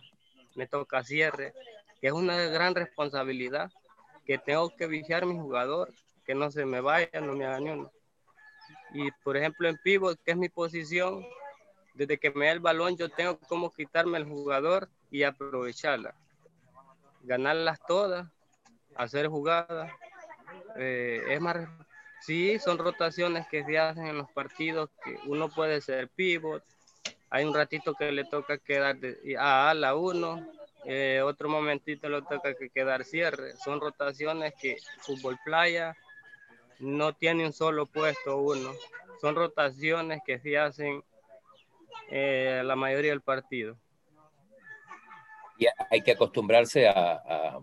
me 0.54 0.68
toca 0.68 1.04
cierre, 1.04 1.52
que 2.00 2.06
es 2.06 2.14
una 2.14 2.38
gran 2.44 2.76
responsabilidad, 2.76 3.72
que 4.24 4.38
tengo 4.38 4.70
que 4.70 4.86
vigiar 4.86 5.26
mi 5.26 5.34
jugador, 5.34 5.92
que 6.24 6.36
no 6.36 6.52
se 6.52 6.64
me 6.64 6.80
vaya, 6.80 7.20
no 7.22 7.34
me 7.34 7.48
haga 7.48 7.60
ni 7.60 7.72
uno. 7.72 7.92
Y 8.94 9.10
por 9.24 9.36
ejemplo 9.36 9.68
en 9.68 9.78
pivot, 9.78 10.22
que 10.24 10.30
es 10.30 10.38
mi 10.38 10.48
posición, 10.48 11.26
desde 11.96 12.20
que 12.20 12.30
me 12.30 12.46
da 12.46 12.52
el 12.52 12.60
balón 12.60 12.98
yo 12.98 13.10
tengo 13.10 13.40
como 13.40 13.74
quitarme 13.74 14.20
el 14.20 14.26
jugador 14.26 14.90
y 15.10 15.24
aprovecharla 15.24 16.14
ganarlas 17.24 17.80
todas, 17.88 18.28
hacer 18.96 19.28
jugadas. 19.28 19.92
Eh, 20.76 21.24
es 21.30 21.42
más, 21.42 21.68
sí, 22.22 22.60
son 22.60 22.78
rotaciones 22.78 23.48
que 23.48 23.64
se 23.64 23.80
hacen 23.80 24.06
en 24.06 24.20
los 24.20 24.30
partidos, 24.34 24.92
que 25.04 25.18
uno 25.26 25.50
puede 25.50 25.82
ser 25.82 26.10
pivot, 26.10 26.64
hay 27.30 27.46
un 27.46 27.54
ratito 27.54 27.94
que 27.94 28.12
le 28.12 28.26
toca 28.26 28.58
quedar 28.58 28.98
a 29.38 29.70
ala 29.70 29.96
uno, 29.96 30.48
eh, 30.86 31.22
otro 31.24 31.50
momentito 31.50 32.08
le 32.10 32.22
toca 32.22 32.54
que 32.56 32.70
quedar 32.70 33.04
cierre. 33.04 33.54
Son 33.58 33.80
rotaciones 33.82 34.54
que 34.62 34.78
fútbol 35.00 35.38
playa 35.44 35.96
no 36.80 37.14
tiene 37.14 37.46
un 37.46 37.54
solo 37.54 37.86
puesto 37.86 38.38
uno. 38.38 38.72
Son 39.20 39.36
rotaciones 39.36 40.22
que 40.26 40.40
se 40.40 40.58
hacen 40.58 41.04
eh, 42.10 42.62
la 42.64 42.76
mayoría 42.76 43.12
del 43.12 43.22
partido 43.22 43.78
y 45.58 45.66
hay 45.90 46.02
que 46.02 46.12
acostumbrarse 46.12 46.88
a, 46.88 47.60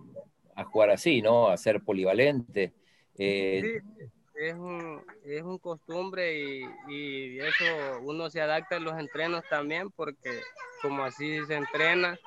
jugar 0.66 0.90
así, 0.90 1.22
¿no? 1.22 1.48
A 1.48 1.56
ser 1.56 1.82
polivalente. 1.82 2.72
Eh, 3.16 3.80
sí, 3.96 4.04
es 4.34 4.54
un, 4.54 5.04
es 5.24 5.42
un 5.42 5.58
costumbre 5.58 6.38
y, 6.38 6.68
y, 6.88 7.40
eso 7.40 7.64
uno 8.02 8.30
se 8.30 8.40
adapta 8.40 8.76
en 8.76 8.84
los 8.84 8.98
entrenos 8.98 9.44
también 9.48 9.90
porque 9.90 10.40
como 10.82 11.04
así 11.04 11.44
se 11.46 11.54
entrena 11.54 12.18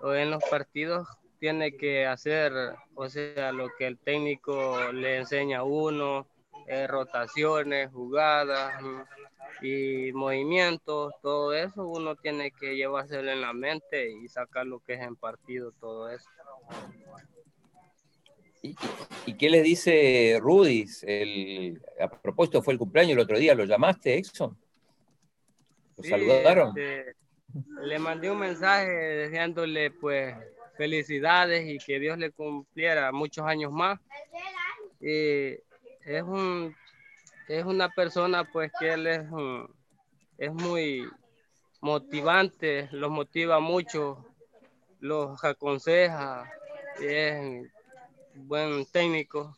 o 0.00 0.14
en 0.14 0.30
los 0.30 0.42
partidos 0.44 1.06
tiene 1.38 1.76
que 1.76 2.06
hacer, 2.06 2.52
o 2.94 3.08
sea, 3.08 3.52
lo 3.52 3.68
que 3.78 3.86
el 3.86 3.98
técnico 3.98 4.92
le 4.92 5.18
enseña 5.18 5.60
a 5.60 5.64
uno, 5.64 6.26
eh, 6.66 6.86
rotaciones, 6.86 7.90
jugadas, 7.90 8.74
y 9.62 10.12
movimientos, 10.12 11.12
todo 11.22 11.52
eso 11.52 11.86
uno 11.86 12.16
tiene 12.16 12.50
que 12.50 12.76
llevárselo 12.76 13.30
en 13.30 13.40
la 13.40 13.52
mente 13.52 14.10
y 14.10 14.28
sacar 14.28 14.66
lo 14.66 14.80
que 14.80 14.94
es 14.94 15.00
en 15.00 15.16
partido, 15.16 15.72
todo 15.80 16.08
eso. 16.08 16.28
¿Y, 18.62 19.34
qué 19.34 19.48
le 19.48 19.62
dice 19.62 20.38
Rudy? 20.40 20.86
El, 21.02 21.80
a 22.00 22.08
propósito, 22.08 22.62
fue 22.62 22.74
el 22.74 22.78
cumpleaños 22.78 23.12
el 23.12 23.20
otro 23.20 23.38
día, 23.38 23.54
¿lo 23.54 23.64
llamaste, 23.64 24.18
Exxon? 24.18 24.56
¿Lo 25.96 26.04
saludaron? 26.04 26.68
Este, 26.78 27.14
le 27.82 27.98
mandé 27.98 28.30
un 28.30 28.38
mensaje 28.38 28.90
deseándole 28.90 29.90
pues 29.90 30.34
felicidades 30.76 31.68
y 31.68 31.78
que 31.78 31.98
Dios 31.98 32.18
le 32.18 32.30
cumpliera 32.30 33.12
muchos 33.12 33.44
años 33.46 33.72
más. 33.72 33.98
Es 35.00 36.22
un 36.22 36.74
es 37.50 37.64
una 37.64 37.88
persona 37.88 38.44
pues 38.44 38.70
que 38.78 38.92
él 38.92 39.06
es, 39.08 39.22
es 40.38 40.52
muy 40.52 41.04
motivante, 41.80 42.88
los 42.92 43.10
motiva 43.10 43.58
mucho, 43.58 44.24
los 45.00 45.42
aconseja, 45.42 46.48
es 47.00 47.68
buen 48.34 48.86
técnico 48.86 49.56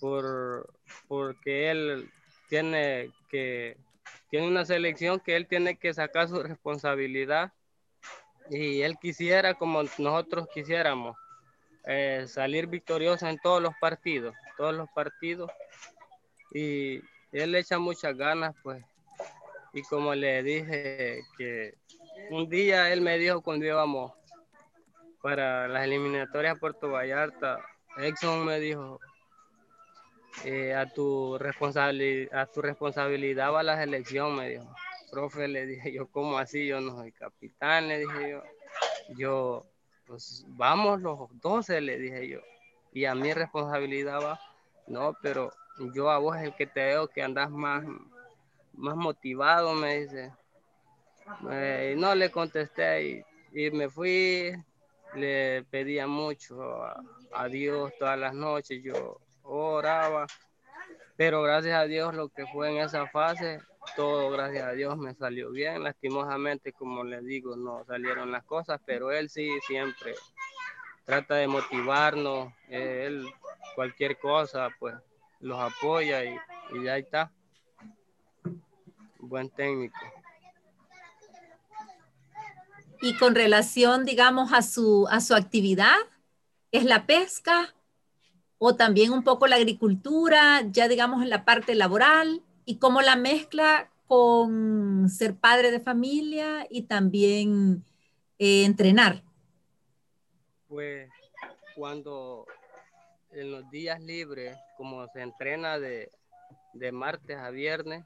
por, 0.00 0.72
porque 1.08 1.70
él 1.70 2.10
tiene 2.48 3.10
que 3.28 3.76
tiene 4.30 4.48
una 4.48 4.64
selección 4.64 5.20
que 5.20 5.36
él 5.36 5.46
tiene 5.46 5.76
que 5.76 5.92
sacar 5.92 6.28
su 6.28 6.42
responsabilidad 6.42 7.52
y 8.50 8.82
él 8.82 8.96
quisiera 9.00 9.54
como 9.54 9.82
nosotros 9.82 10.48
quisiéramos 10.52 11.16
eh, 11.84 12.24
salir 12.28 12.66
victorioso 12.66 13.26
en 13.28 13.38
todos 13.38 13.62
los 13.62 13.74
partidos, 13.80 14.34
todos 14.56 14.74
los 14.74 14.88
partidos 14.90 15.50
y 16.54 17.00
él 17.32 17.52
le 17.52 17.60
echa 17.60 17.78
muchas 17.78 18.16
ganas, 18.16 18.54
pues. 18.62 18.84
Y 19.72 19.82
como 19.82 20.14
le 20.14 20.42
dije 20.42 21.22
que 21.38 21.74
un 22.30 22.48
día 22.48 22.92
él 22.92 23.00
me 23.00 23.18
dijo 23.18 23.40
cuando 23.40 23.64
íbamos 23.64 24.12
para 25.22 25.68
las 25.68 25.84
eliminatorias 25.84 26.56
a 26.56 26.58
Puerto 26.60 26.90
Vallarta, 26.90 27.64
Exxon 27.96 28.44
me 28.44 28.60
dijo, 28.60 29.00
eh, 30.44 30.74
a, 30.74 30.86
tu 30.86 31.36
a 31.36 32.46
tu 32.46 32.62
responsabilidad 32.62 33.52
va 33.52 33.62
la 33.62 33.78
selección, 33.78 34.36
me 34.36 34.50
dijo. 34.50 34.74
Profe, 35.10 35.46
le 35.46 35.66
dije 35.66 35.92
yo, 35.92 36.08
¿cómo 36.08 36.38
así? 36.38 36.66
Yo 36.66 36.80
no 36.80 36.96
soy 36.96 37.12
capitán, 37.12 37.88
le 37.88 37.98
dije 37.98 38.30
yo. 38.30 38.42
Yo, 39.16 39.66
pues 40.06 40.44
vamos 40.48 41.00
los 41.02 41.28
12, 41.40 41.80
le 41.80 41.98
dije 41.98 42.28
yo. 42.28 42.40
Y 42.92 43.04
a 43.04 43.14
mi 43.14 43.32
responsabilidad 43.32 44.22
va, 44.22 44.40
no, 44.86 45.16
pero 45.22 45.52
yo 45.94 46.10
a 46.10 46.18
vos 46.18 46.36
es 46.36 46.44
el 46.44 46.54
que 46.54 46.66
te 46.66 46.80
veo 46.80 47.08
que 47.08 47.22
andas 47.22 47.50
más, 47.50 47.84
más 48.72 48.96
motivado, 48.96 49.74
me 49.74 50.00
dice. 50.00 50.32
Eh, 51.50 51.94
no 51.96 52.14
le 52.14 52.30
contesté 52.30 53.24
y, 53.52 53.70
me 53.70 53.88
fui, 53.88 54.52
le 55.14 55.64
pedía 55.64 56.06
mucho 56.06 56.82
a, 56.82 57.48
Dios 57.48 57.92
todas 57.98 58.18
las 58.18 58.34
noches, 58.34 58.82
yo 58.82 59.20
oraba, 59.42 60.26
pero 61.16 61.42
gracias 61.42 61.74
a 61.74 61.84
Dios 61.84 62.14
lo 62.14 62.28
que 62.28 62.46
fue 62.46 62.70
en 62.70 62.78
esa 62.78 63.06
fase, 63.08 63.58
todo 63.96 64.30
gracias 64.30 64.64
a 64.64 64.72
Dios 64.72 64.96
me 64.96 65.14
salió 65.14 65.50
bien, 65.50 65.82
lastimosamente 65.82 66.72
como 66.72 67.04
le 67.04 67.20
digo, 67.22 67.56
no 67.56 67.84
salieron 67.84 68.30
las 68.30 68.44
cosas, 68.44 68.80
pero 68.84 69.10
él 69.10 69.28
sí 69.28 69.50
siempre 69.66 70.14
trata 71.04 71.34
de 71.36 71.48
motivarnos, 71.48 72.52
él 72.68 73.26
cualquier 73.74 74.18
cosa, 74.18 74.68
pues 74.78 74.94
los 75.40 75.58
apoya 75.58 76.24
y, 76.24 76.36
y 76.72 76.84
ya 76.84 76.96
está. 76.96 77.32
Buen 79.18 79.50
técnico. 79.50 80.21
Y 83.02 83.16
con 83.16 83.34
relación, 83.34 84.04
digamos, 84.04 84.52
a 84.52 84.62
su, 84.62 85.08
a 85.10 85.20
su 85.20 85.34
actividad, 85.34 85.96
¿es 86.70 86.84
la 86.84 87.04
pesca 87.04 87.74
o 88.58 88.76
también 88.76 89.12
un 89.12 89.24
poco 89.24 89.48
la 89.48 89.56
agricultura, 89.56 90.62
ya 90.70 90.86
digamos 90.86 91.20
en 91.20 91.28
la 91.28 91.44
parte 91.44 91.74
laboral? 91.74 92.42
¿Y 92.64 92.78
cómo 92.78 93.02
la 93.02 93.16
mezcla 93.16 93.90
con 94.06 95.08
ser 95.08 95.34
padre 95.34 95.72
de 95.72 95.80
familia 95.80 96.64
y 96.70 96.82
también 96.82 97.84
eh, 98.38 98.64
entrenar? 98.64 99.24
Pues 100.68 101.10
cuando 101.74 102.46
en 103.32 103.50
los 103.50 103.68
días 103.68 104.00
libres, 104.00 104.56
como 104.76 105.08
se 105.08 105.22
entrena 105.22 105.80
de, 105.80 106.12
martes 106.92 107.36
a 107.36 107.50
viernes, 107.50 108.04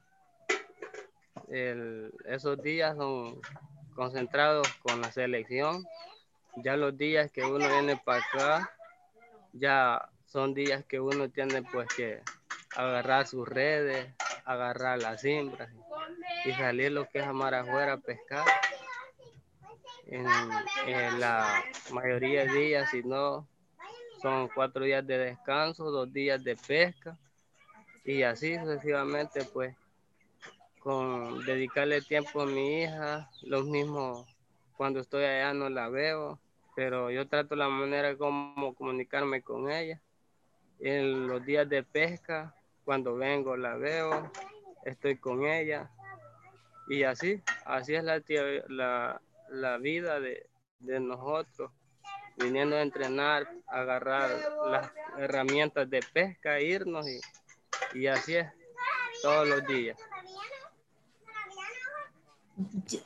esos 2.25 2.59
días 2.63 2.97
son 2.97 3.39
concentrados 3.97 4.71
con 4.83 5.01
la 5.01 5.11
selección. 5.11 5.83
Ya 6.57 6.77
los 6.77 6.95
días 6.95 7.31
que 7.31 7.41
uno 7.41 7.67
viene 7.67 7.97
para 7.97 8.19
acá, 8.23 8.71
ya 9.53 10.07
son 10.27 10.53
días 10.53 10.85
que 10.85 10.99
uno 10.99 11.29
tiene 11.29 11.63
pues 11.63 11.87
que 11.97 12.21
agarrar 12.75 13.25
sus 13.27 13.47
redes, 13.47 14.07
agarrar 14.45 14.99
las 14.99 15.21
cimbras 15.21 15.69
y 16.45 16.51
salir 16.53 16.91
lo 16.91 17.09
que 17.09 17.19
es 17.19 17.25
a 17.25 17.33
mar 17.33 17.55
afuera 17.55 17.93
a 17.93 17.97
pescar. 17.97 18.45
En, 20.05 20.25
en, 20.85 21.19
la 21.19 21.63
mayoría 21.91 22.45
de 22.45 22.53
días, 22.53 22.89
si 22.91 23.03
no, 23.03 23.47
son 24.21 24.47
cuatro 24.53 24.85
días 24.85 25.05
de 25.05 25.17
descanso, 25.17 25.91
dos 25.91 26.13
días 26.13 26.41
de 26.43 26.55
pesca 26.55 27.17
y 28.05 28.21
así 28.21 28.57
sucesivamente, 28.57 29.43
pues 29.53 29.75
con 30.87 31.43
dedicarle 31.45 32.01
tiempo 32.01 32.43
a 32.43 32.45
mi 32.45 32.83
hija, 32.83 33.29
lo 33.41 33.61
mismo 33.63 34.25
cuando 34.77 35.01
estoy 35.01 35.25
allá 35.25 35.53
no 35.53 35.67
la 35.67 35.89
veo, 35.89 36.39
pero 36.77 37.11
yo 37.11 37.27
trato 37.27 37.57
la 37.57 37.67
manera 37.67 38.15
como 38.15 38.73
comunicarme 38.73 39.41
con 39.41 39.69
ella. 39.69 39.99
En 40.79 41.27
los 41.27 41.45
días 41.45 41.67
de 41.67 41.83
pesca, 41.83 42.55
cuando 42.85 43.15
vengo 43.15 43.57
la 43.57 43.75
veo, 43.75 44.31
estoy 44.85 45.17
con 45.17 45.45
ella 45.45 45.91
y 46.87 47.03
así, 47.03 47.43
así 47.65 47.93
es 47.93 48.05
la, 48.05 48.23
la, 48.69 49.21
la 49.49 49.77
vida 49.79 50.21
de, 50.21 50.47
de 50.79 51.01
nosotros 51.01 51.69
viniendo 52.37 52.77
a 52.77 52.81
entrenar, 52.81 53.45
agarrar 53.67 54.29
las 54.71 54.89
herramientas 55.17 55.89
de 55.89 55.99
pesca, 56.13 56.61
irnos 56.61 57.05
y, 57.93 58.07
así 58.07 58.37
es 58.37 58.47
todos 59.21 59.49
los 59.49 59.67
días. 59.67 59.97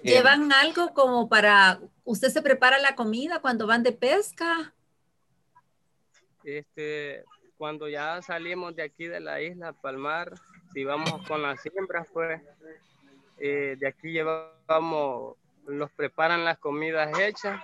¿Llevan 0.01 0.51
algo 0.53 0.93
como 0.93 1.27
para, 1.27 1.79
usted 2.05 2.29
se 2.29 2.41
prepara 2.41 2.77
la 2.79 2.95
comida 2.95 3.41
cuando 3.41 3.67
van 3.67 3.83
de 3.83 3.91
pesca? 3.91 4.73
Este, 6.43 7.25
cuando 7.57 7.87
ya 7.89 8.21
salimos 8.21 8.75
de 8.75 8.83
aquí 8.83 9.07
de 9.07 9.19
la 9.19 9.41
isla 9.41 9.73
Palmar, 9.73 10.33
si 10.73 10.83
vamos 10.85 11.27
con 11.27 11.41
las 11.41 11.61
siembras, 11.61 12.07
pues 12.13 12.41
eh, 13.37 13.75
de 13.77 13.87
aquí 13.87 14.11
llevamos, 14.11 15.35
los 15.65 15.91
preparan 15.91 16.45
las 16.45 16.57
comidas 16.57 17.17
hechas 17.19 17.61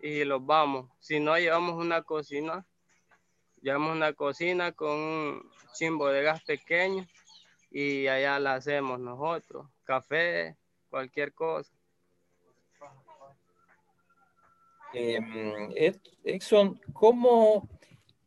y 0.00 0.24
los 0.24 0.44
vamos. 0.44 0.90
Si 1.00 1.20
no, 1.20 1.38
llevamos 1.38 1.74
una 1.82 2.02
cocina, 2.02 2.66
llevamos 3.62 3.96
una 3.96 4.12
cocina 4.12 4.72
con 4.72 4.90
un 4.90 5.50
chimbo 5.72 6.08
de 6.08 6.22
gas 6.22 6.42
pequeño 6.44 7.06
y 7.70 8.06
allá 8.08 8.38
la 8.38 8.54
hacemos 8.54 9.00
nosotros. 9.00 9.66
Café, 9.84 10.56
cualquier 10.94 11.32
cosa. 11.32 11.74
Eh, 14.94 15.18
Exxon, 16.22 16.80
¿cómo, 16.92 17.68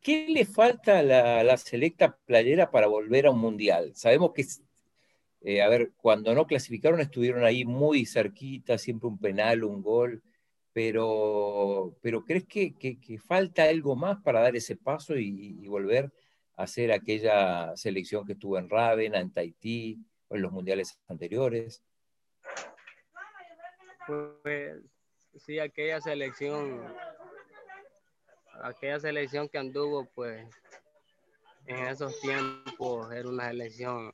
¿qué 0.02 0.28
le 0.28 0.44
falta 0.44 1.00
a 1.00 1.04
la, 1.04 1.56
selecta 1.56 2.18
playera 2.26 2.70
para 2.70 2.88
volver 2.88 3.26
a 3.26 3.32
un 3.32 3.40
mundial? 3.40 3.96
Sabemos 3.96 4.34
que, 4.34 4.46
eh, 5.44 5.62
a 5.62 5.70
ver, 5.70 5.94
cuando 5.96 6.36
no 6.36 6.46
clasificaron 6.46 7.00
estuvieron 7.00 7.46
ahí 7.46 7.64
muy 7.64 8.06
cerquita, 8.06 8.78
siempre 8.78 9.08
un 9.08 9.18
penal, 9.18 9.64
un 9.64 9.82
gol 9.82 10.22
pero, 10.74 11.96
pero 12.02 12.26
¿crees 12.26 12.46
que, 12.46 13.18
falta 13.26 13.64
algo 13.64 13.96
más 13.96 14.22
para 14.22 14.42
dar 14.42 14.58
ese 14.58 14.76
paso 14.76 15.18
y, 15.18 15.66
volver 15.70 16.12
a 16.58 16.68
ser 16.68 16.92
aquella 16.92 17.76
selección 17.78 18.26
que 18.26 18.34
estuvo 18.34 18.58
en 18.58 18.70
Ravenna, 18.70 19.22
en 19.22 19.32
Tahití 19.32 20.00
en 20.30 20.42
los 20.42 20.52
mundiales 20.52 21.00
anteriores? 21.08 21.82
Pues 24.44 24.78
sí, 25.46 25.60
aquella 25.60 26.00
selección, 26.02 26.82
aquella 28.64 29.00
selección 29.00 29.50
que 29.50 29.58
anduvo, 29.58 30.06
pues 30.16 30.48
en 31.66 31.88
esos 31.88 32.20
tiempos 32.22 33.12
era 33.12 33.28
una 33.28 33.50
selección 33.50 34.14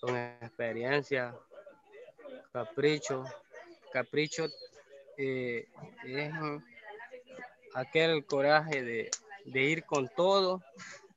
con 0.00 0.16
experiencia, 0.16 1.34
capricho, 2.52 3.24
capricho 3.92 4.46
eh, 5.18 5.68
es 6.04 6.32
aquel 7.74 8.24
coraje 8.24 8.82
de, 8.82 9.10
ir 9.62 9.84
con 9.84 10.08
todo 10.08 10.62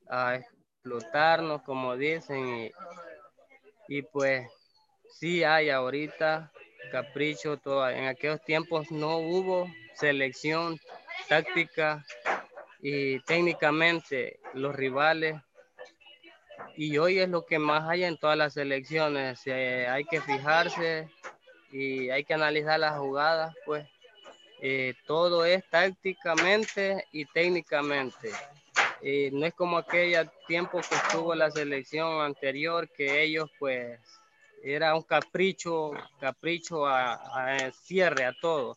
a 0.08 0.36
explotarnos, 0.36 1.62
como 1.62 1.96
dicen, 1.96 2.70
y, 3.88 4.02
pues 4.02 4.48
sí 5.08 5.44
hay 5.44 5.70
ahorita 5.70 6.52
capricho, 6.90 7.56
todo. 7.56 7.88
en 7.88 8.06
aquellos 8.06 8.42
tiempos 8.44 8.90
no 8.90 9.18
hubo 9.18 9.68
selección 9.94 10.78
táctica 11.28 12.04
y 12.80 13.20
técnicamente 13.20 14.38
los 14.54 14.74
rivales 14.74 15.36
y 16.76 16.98
hoy 16.98 17.18
es 17.18 17.28
lo 17.28 17.46
que 17.46 17.58
más 17.58 17.88
hay 17.88 18.04
en 18.04 18.18
todas 18.18 18.36
las 18.36 18.52
selecciones. 18.52 19.40
Eh, 19.46 19.86
hay 19.88 20.04
que 20.04 20.20
fijarse 20.20 21.08
y 21.72 22.10
hay 22.10 22.22
que 22.24 22.34
analizar 22.34 22.78
las 22.78 22.98
jugadas, 22.98 23.54
pues 23.64 23.88
eh, 24.60 24.94
todo 25.06 25.44
es 25.44 25.64
tácticamente 25.70 27.06
y 27.12 27.24
técnicamente. 27.24 28.30
Eh, 29.02 29.30
no 29.32 29.46
es 29.46 29.54
como 29.54 29.78
aquella 29.78 30.24
tiempo 30.46 30.80
que 30.80 30.94
estuvo 30.94 31.34
la 31.34 31.50
selección 31.50 32.20
anterior, 32.20 32.88
que 32.90 33.22
ellos 33.22 33.50
pues 33.58 33.98
era 34.74 34.94
un 34.94 35.02
capricho, 35.02 35.92
capricho 36.18 36.86
a, 36.86 37.70
cierre 37.72 38.24
a 38.24 38.32
todo. 38.40 38.76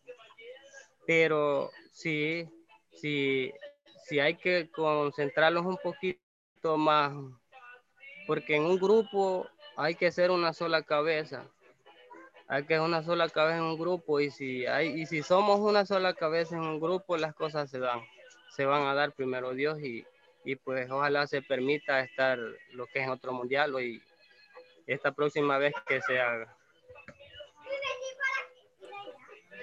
Pero 1.06 1.72
sí, 1.92 2.48
sí, 2.94 3.52
sí 4.06 4.20
hay 4.20 4.36
que 4.36 4.70
concentrarlos 4.70 5.66
un 5.66 5.78
poquito 5.78 6.78
más, 6.78 7.14
porque 8.28 8.56
en 8.56 8.66
un 8.66 8.78
grupo 8.78 9.48
hay 9.76 9.96
que 9.96 10.12
ser 10.12 10.30
una 10.30 10.54
sola 10.54 10.84
cabeza 10.84 11.50
hay 12.50 12.64
que 12.66 12.80
una 12.80 13.04
sola 13.04 13.30
cabeza 13.30 13.58
en 13.58 13.64
un 13.64 13.78
grupo 13.78 14.20
y 14.20 14.32
si 14.32 14.66
hay 14.66 15.00
y 15.00 15.06
si 15.06 15.22
somos 15.22 15.60
una 15.60 15.86
sola 15.86 16.16
cabeza 16.16 16.56
en 16.56 16.64
un 16.64 16.80
grupo 16.80 17.16
las 17.16 17.36
cosas 17.36 17.70
se 17.70 17.78
dan 17.78 18.02
se 18.50 18.66
van 18.66 18.88
a 18.88 18.96
dar 18.96 19.12
primero 19.14 19.54
Dios 19.54 19.80
y, 19.80 20.04
y 20.44 20.56
pues 20.56 20.90
ojalá 20.90 21.28
se 21.28 21.44
permita 21.44 22.00
estar 22.02 22.40
lo 22.72 22.88
que 22.88 23.04
es 23.04 23.08
otro 23.08 23.34
mundial 23.34 23.80
y 23.80 24.02
esta 24.94 25.12
próxima 25.12 25.58
vez 25.58 25.74
que 25.88 26.02
se 26.02 26.20
haga 26.20 26.56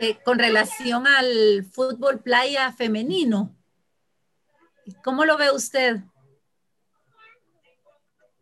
eh, 0.01 0.19
con 0.25 0.39
relación 0.39 1.07
al 1.07 1.65
fútbol 1.65 2.21
playa 2.21 2.73
femenino 2.73 3.57
¿cómo 5.03 5.25
lo 5.25 5.37
ve 5.37 5.51
usted? 5.51 5.97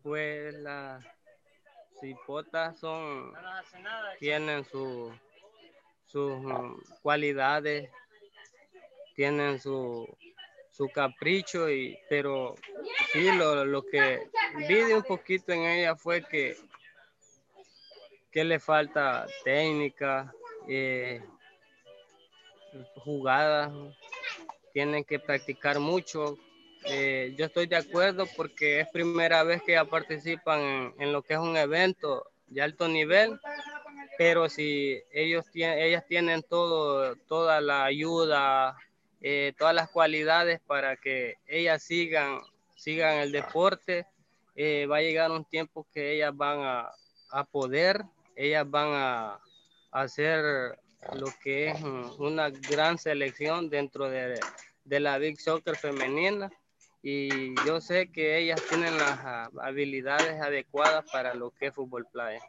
Pues 0.03 0.53
la, 0.55 0.99
cipotas 1.99 2.77
son, 2.77 3.33
tienen 4.19 4.63
sus 4.65 5.11
cualidades, 7.01 7.89
tienen 9.15 9.59
su, 9.59 10.07
su 10.71 10.89
capricho, 10.89 11.69
y, 11.69 11.97
pero 12.09 12.55
sí, 13.11 13.31
lo, 13.31 13.65
lo 13.65 13.83
que 13.83 14.29
vi 14.67 14.75
de 14.75 14.95
un 14.95 15.03
poquito 15.03 15.51
en 15.51 15.61
ella 15.61 15.95
fue 15.95 16.23
que, 16.23 16.55
que 18.35 18.43
le 18.43 18.59
falta 18.59 19.25
técnica, 19.45 20.31
eh, 20.67 21.23
jugadas, 22.97 23.71
tienen 24.73 25.05
que 25.05 25.19
practicar 25.19 25.79
mucho, 25.79 26.37
eh, 26.87 27.33
yo 27.37 27.45
estoy 27.45 27.65
de 27.65 27.77
acuerdo 27.77 28.25
porque 28.35 28.81
es 28.81 28.89
primera 28.89 29.43
vez 29.43 29.63
que 29.63 29.71
ya 29.71 29.85
participan 29.85 30.93
en, 30.99 31.13
lo 31.13 31.21
que 31.21 31.35
es 31.35 31.39
un 31.39 31.55
evento 31.55 32.29
de 32.47 32.61
alto 32.61 32.89
nivel, 32.89 33.39
pero 34.17 34.49
si 34.49 35.01
ellos 35.13 35.45
tienen, 35.49 35.79
ellas 35.79 36.05
tienen 36.05 36.43
todo, 36.43 37.15
toda 37.29 37.61
la 37.61 37.85
ayuda, 37.85 38.77
eh, 39.21 39.53
todas 39.57 39.73
las 39.73 39.89
cualidades 39.89 40.59
para 40.67 40.97
que 40.97 41.35
ellas 41.47 41.81
sigan, 41.81 42.41
sigan 42.75 43.19
el 43.19 43.31
deporte, 43.31 44.05
eh, 44.57 44.87
va 44.87 44.97
a 44.97 45.01
llegar 45.01 45.31
un 45.31 45.45
tiempo 45.45 45.87
que 45.93 46.15
ellas 46.15 46.35
van 46.35 46.59
a, 46.61 46.91
poder, 47.51 48.03
ellas 48.35 48.69
van 48.69 48.89
a, 48.93 49.39
hacer 49.91 50.77
lo 51.13 51.27
que 51.41 51.69
es 51.69 51.81
una 52.19 52.49
gran 52.49 52.97
selección 52.97 53.69
dentro 53.69 54.09
de, 54.09 54.37
de 54.83 54.99
la 54.99 55.17
Big 55.17 55.39
Soccer 55.39 55.77
femenina 55.77 56.51
y 57.01 57.55
yo 57.65 57.79
sé 57.79 58.11
que 58.11 58.37
ellas 58.39 58.61
tienen 58.67 58.97
las 58.97 59.19
habilidades 59.61 60.41
adecuadas 60.41 61.05
para 61.11 61.33
lo 61.33 61.51
que 61.51 61.67
es 61.67 61.73
fútbol 61.73 62.05
playa. 62.11 62.41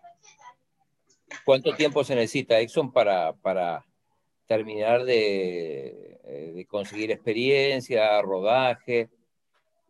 ¿Cuánto 1.44 1.74
tiempo 1.74 2.02
se 2.02 2.16
necesita, 2.16 2.58
Exxon, 2.58 2.90
para, 2.90 3.32
para, 3.34 3.84
terminar 4.46 5.04
de, 5.04 6.20
eh, 6.24 6.52
de 6.54 6.66
conseguir 6.66 7.10
experiencia, 7.10 8.20
rodaje 8.22 9.10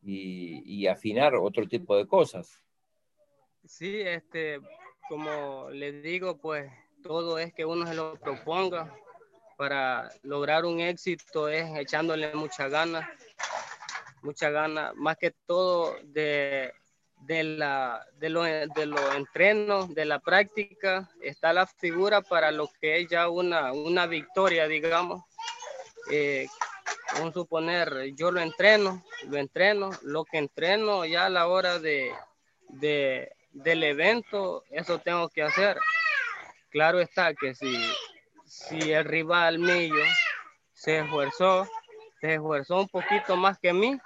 y, 0.02 0.62
y, 0.64 0.86
afinar 0.86 1.34
otro 1.34 1.66
tipo 1.66 1.96
de 1.96 2.06
cosas. 2.06 2.60
Sí, 3.64 4.00
este, 4.00 4.60
como 5.08 5.68
les 5.70 6.02
digo, 6.02 6.36
pues 6.38 6.70
todo 7.02 7.38
es 7.38 7.52
que 7.54 7.64
uno 7.64 7.86
se 7.86 7.94
lo 7.94 8.16
proponga 8.16 8.92
para 9.56 10.10
lograr 10.22 10.64
un 10.64 10.80
éxito 10.80 11.48
es 11.48 11.76
echándole 11.78 12.34
mucha 12.34 12.68
ganas, 12.68 13.08
mucha 14.22 14.50
ganas, 14.50 14.94
más 14.96 15.16
que 15.16 15.30
todo 15.46 15.96
de, 16.04 16.72
de, 17.22 17.44
la, 17.44 18.06
de, 18.18 18.28
lo, 18.28 18.42
de 18.42 18.86
los 18.86 19.14
entrenos, 19.14 19.94
de 19.94 20.04
la 20.04 20.18
práctica, 20.18 21.10
está 21.22 21.52
la 21.52 21.66
figura 21.66 22.20
para 22.20 22.50
lo 22.50 22.68
que 22.80 23.00
es 23.00 23.08
ya 23.08 23.28
una, 23.28 23.72
una 23.72 24.06
victoria, 24.06 24.68
digamos. 24.68 25.22
Eh, 26.10 26.46
un 27.22 27.32
suponer, 27.32 28.14
yo 28.14 28.30
lo 28.30 28.40
entreno, 28.40 29.02
lo 29.28 29.38
entreno, 29.38 29.90
lo 30.02 30.24
que 30.24 30.38
entreno 30.38 31.04
ya 31.04 31.26
a 31.26 31.30
la 31.30 31.48
hora 31.48 31.78
de, 31.78 32.12
de, 32.68 33.35
del 33.56 33.82
evento, 33.84 34.64
eso 34.70 34.98
tengo 34.98 35.28
que 35.28 35.42
hacer. 35.42 35.78
Claro 36.70 37.00
está 37.00 37.34
que 37.34 37.54
si, 37.54 37.76
si 38.44 38.92
el 38.92 39.04
rival 39.04 39.58
mío 39.58 40.04
se 40.72 40.98
esforzó, 40.98 41.66
se 42.20 42.34
esforzó 42.34 42.80
un 42.80 42.88
poquito 42.88 43.36
más 43.36 43.58
que 43.58 43.72
mí, 43.72 43.98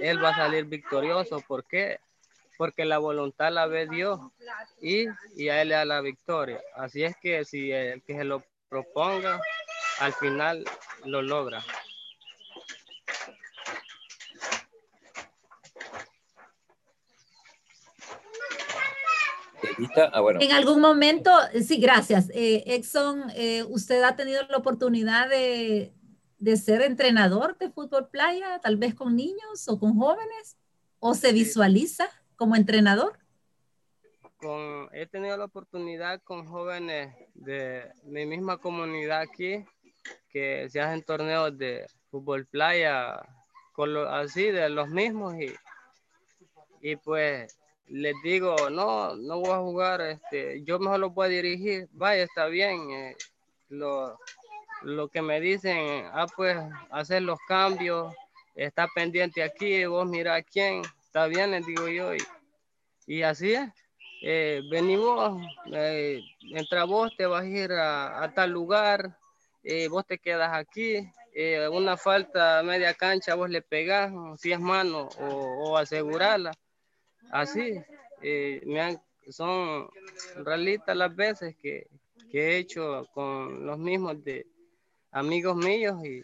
él 0.00 0.22
va 0.22 0.30
a 0.30 0.36
salir 0.36 0.64
victorioso. 0.64 1.40
¿Por 1.40 1.64
qué? 1.64 2.00
Porque 2.58 2.84
la 2.84 2.98
voluntad 2.98 3.52
la 3.52 3.66
ve 3.66 3.86
Dios 3.86 4.18
y, 4.80 5.06
y 5.36 5.48
a 5.50 5.62
él 5.62 5.68
le 5.68 5.74
da 5.76 5.84
la 5.84 6.00
victoria. 6.00 6.60
Así 6.74 7.04
es 7.04 7.16
que 7.18 7.44
si 7.44 7.70
el 7.70 8.02
que 8.02 8.16
se 8.16 8.24
lo 8.24 8.42
proponga, 8.68 9.40
al 10.00 10.12
final 10.14 10.64
lo 11.04 11.22
logra. 11.22 11.62
Ah, 19.96 20.22
en 20.40 20.52
algún 20.52 20.80
momento, 20.80 21.30
sí, 21.62 21.78
gracias. 21.78 22.30
Eh, 22.34 22.62
Exxon, 22.66 23.30
eh, 23.34 23.64
¿usted 23.64 24.02
ha 24.02 24.16
tenido 24.16 24.42
la 24.48 24.56
oportunidad 24.56 25.28
de, 25.28 25.92
de, 26.38 26.56
ser 26.56 26.82
entrenador 26.82 27.56
de 27.58 27.70
fútbol 27.70 28.08
playa, 28.08 28.58
tal 28.60 28.76
vez 28.76 28.94
con 28.94 29.16
niños 29.16 29.68
o 29.68 29.78
con 29.78 29.96
jóvenes? 29.96 30.56
¿O 30.98 31.14
se 31.14 31.32
visualiza 31.32 32.08
como 32.36 32.56
entrenador? 32.56 33.18
Con, 34.38 34.88
he 34.92 35.06
tenido 35.06 35.36
la 35.36 35.46
oportunidad 35.46 36.20
con 36.22 36.46
jóvenes 36.46 37.14
de 37.34 37.90
mi 38.04 38.26
misma 38.26 38.58
comunidad 38.58 39.20
aquí, 39.20 39.64
que 40.28 40.68
se 40.70 40.80
hacen 40.80 41.02
torneos 41.02 41.56
de 41.56 41.86
fútbol 42.10 42.46
playa, 42.46 43.20
con 43.72 43.92
lo, 43.92 44.08
así, 44.08 44.50
de 44.50 44.68
los 44.68 44.88
mismos, 44.88 45.34
y, 45.34 45.52
y 46.80 46.96
pues 46.96 47.56
les 47.88 48.14
digo, 48.22 48.56
no, 48.70 49.14
no 49.16 49.40
voy 49.40 49.50
a 49.50 49.58
jugar, 49.58 50.00
este, 50.00 50.62
yo 50.64 50.78
mejor 50.78 51.00
lo 51.00 51.10
voy 51.10 51.26
a 51.26 51.30
dirigir, 51.30 51.88
vaya, 51.92 52.24
está 52.24 52.46
bien. 52.46 52.90
Eh, 52.90 53.16
lo, 53.68 54.18
lo, 54.82 55.08
que 55.08 55.22
me 55.22 55.40
dicen, 55.40 56.04
ah, 56.12 56.26
pues, 56.34 56.56
hacer 56.90 57.22
los 57.22 57.38
cambios, 57.46 58.12
está 58.54 58.88
pendiente 58.94 59.42
aquí, 59.42 59.84
vos 59.86 60.06
mira 60.08 60.42
quién, 60.42 60.82
está 61.04 61.26
bien, 61.26 61.52
les 61.52 61.66
digo 61.66 61.88
yo, 61.88 62.14
y, 62.14 62.18
y 63.06 63.22
así 63.22 63.52
es. 63.52 63.68
Eh, 64.22 64.62
venimos, 64.70 65.40
eh, 65.72 66.20
entra 66.52 66.84
vos, 66.84 67.14
te 67.16 67.26
vas 67.26 67.42
a 67.42 67.46
ir 67.46 67.72
a, 67.72 68.32
tal 68.34 68.50
lugar, 68.50 69.16
vos 69.90 70.06
te 70.06 70.18
quedas 70.18 70.52
aquí, 70.54 71.08
una 71.72 71.96
falta 71.96 72.62
media 72.62 72.94
cancha, 72.94 73.34
vos 73.34 73.50
le 73.50 73.62
pegás, 73.62 74.12
si 74.38 74.52
es 74.52 74.60
mano, 74.60 75.08
o, 75.18 75.70
o 75.70 75.76
asegurarla 75.76 76.52
así, 77.30 77.80
eh, 78.22 78.62
me 78.66 78.80
han, 78.80 79.02
son 79.30 79.88
realistas 80.44 80.96
las 80.96 81.14
veces 81.14 81.56
que, 81.56 81.86
que, 82.30 82.48
he 82.48 82.58
hecho 82.58 83.06
con 83.12 83.66
los 83.66 83.78
mismos 83.78 84.22
de 84.24 84.46
amigos 85.10 85.56
míos 85.56 85.96
y, 86.04 86.22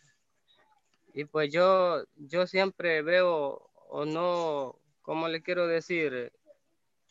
y 1.14 1.24
pues 1.24 1.52
yo, 1.52 2.04
yo 2.16 2.46
siempre 2.46 3.02
veo 3.02 3.70
o 3.88 4.04
no, 4.04 4.78
¿cómo 5.02 5.28
le 5.28 5.42
quiero 5.42 5.66
decir? 5.66 6.32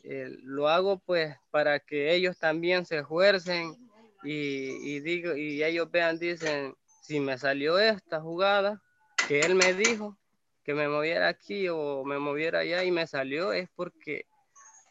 Eh, 0.03 0.35
lo 0.41 0.67
hago 0.67 0.97
pues 0.97 1.35
para 1.51 1.79
que 1.79 2.13
ellos 2.13 2.37
también 2.37 2.85
se 2.85 2.99
esfuercen 2.99 3.75
y, 4.23 4.95
y, 4.95 4.99
digo, 4.99 5.35
y 5.35 5.63
ellos 5.63 5.89
vean, 5.91 6.17
dicen, 6.17 6.75
si 7.01 7.19
me 7.19 7.37
salió 7.37 7.77
esta 7.77 8.19
jugada 8.19 8.81
que 9.27 9.41
él 9.41 9.55
me 9.55 9.73
dijo, 9.73 10.17
que 10.63 10.73
me 10.73 10.87
moviera 10.87 11.27
aquí 11.27 11.67
o 11.69 12.03
me 12.03 12.19
moviera 12.19 12.59
allá 12.59 12.83
y 12.83 12.91
me 12.91 13.07
salió 13.07 13.53
es 13.53 13.69
porque 13.75 14.25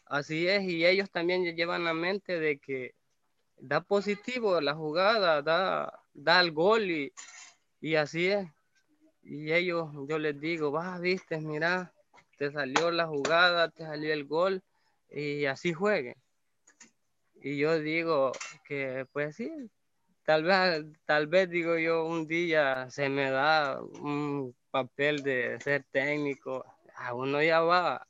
así 0.05 0.47
es 0.47 0.63
y 0.63 0.85
ellos 0.85 1.09
también 1.09 1.43
llevan 1.55 1.85
la 1.85 1.93
mente 1.93 2.39
de 2.39 2.59
que 2.59 2.95
da 3.57 3.81
positivo 3.81 4.59
la 4.59 4.73
jugada, 4.75 5.41
da, 5.41 5.99
da 6.13 6.41
el 6.41 6.51
gol 6.51 6.89
y, 6.89 7.13
y 7.79 7.95
así 7.95 8.27
es. 8.27 8.47
Y 9.23 9.53
ellos, 9.53 9.89
yo 10.07 10.17
les 10.17 10.39
digo, 10.39 10.71
va, 10.71 10.97
viste, 10.99 11.39
mira, 11.39 11.93
te 12.37 12.51
salió 12.51 12.89
la 12.89 13.05
jugada, 13.05 13.69
te 13.69 13.83
salió 13.83 14.11
el 14.11 14.25
gol 14.25 14.63
y 15.09 15.45
así 15.45 15.73
juegue. 15.73 16.15
Y 17.35 17.57
yo 17.57 17.79
digo 17.79 18.31
que 18.65 19.05
pues 19.11 19.35
sí, 19.35 19.51
tal 20.25 20.43
vez, 20.43 20.85
tal 21.05 21.27
vez 21.27 21.49
digo 21.49 21.77
yo 21.77 22.05
un 22.05 22.27
día 22.27 22.89
se 22.89 23.09
me 23.09 23.29
da 23.29 23.81
un 23.81 24.55
papel 24.71 25.21
de 25.21 25.59
ser 25.59 25.83
técnico, 25.91 26.65
a 26.95 27.13
uno 27.13 27.41
ya 27.43 27.59
va 27.59 28.07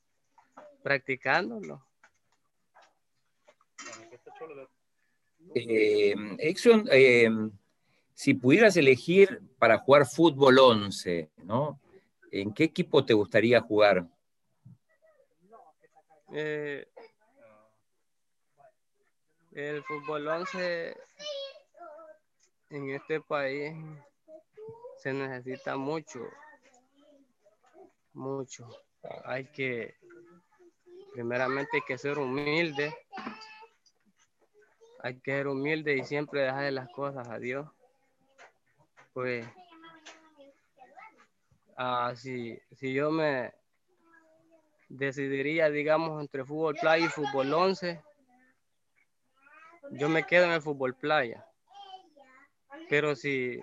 practicándolo. 0.84 1.84
Eh, 5.56 6.13
Exxon, 6.39 6.88
eh, 6.91 7.30
si 8.13 8.34
pudieras 8.34 8.78
elegir 8.78 9.41
para 9.58 9.80
jugar 9.80 10.06
fútbol 10.06 10.60
11, 10.60 11.30
¿no? 11.43 11.80
¿En 12.32 12.54
qué 12.54 12.65
equipo 12.65 13.04
te 13.04 13.13
gustaría 13.13 13.60
jugar? 13.60 14.08
Eh, 16.34 16.88
el 19.54 19.84
fútbol 19.84 20.28
11 20.28 20.95
en 22.69 22.89
este 22.91 23.19
país 23.19 23.74
se 24.97 25.12
necesita 25.12 25.76
mucho 25.76 26.21
mucho. 28.13 28.67
Hay 29.26 29.45
que, 29.45 29.95
primeramente 31.13 31.78
hay 31.78 31.82
que 31.82 31.97
ser 31.97 32.17
humilde. 32.17 32.93
Hay 35.04 35.19
que 35.19 35.32
ser 35.32 35.47
humilde 35.47 35.97
y 35.97 36.04
siempre 36.04 36.41
dejar 36.41 36.71
las 36.74 36.89
cosas 36.89 37.28
a 37.28 37.39
Dios. 37.39 37.67
Pues, 39.13 39.45
ah, 41.78 42.13
si, 42.15 42.60
si 42.71 42.93
yo 42.93 43.12
me 43.12 43.54
decidiría, 44.89 45.69
digamos, 45.69 46.21
entre 46.21 46.45
fútbol 46.45 46.76
playa 46.80 47.06
y 47.06 47.10
fútbol 47.10 47.54
11, 47.54 48.02
yo 49.91 50.10
me 50.10 50.24
quedo 50.26 50.45
en 50.45 50.52
el 50.52 50.62
fútbol 50.62 50.95
playa. 50.95 51.45
Pero 52.89 53.15
si 53.15 53.60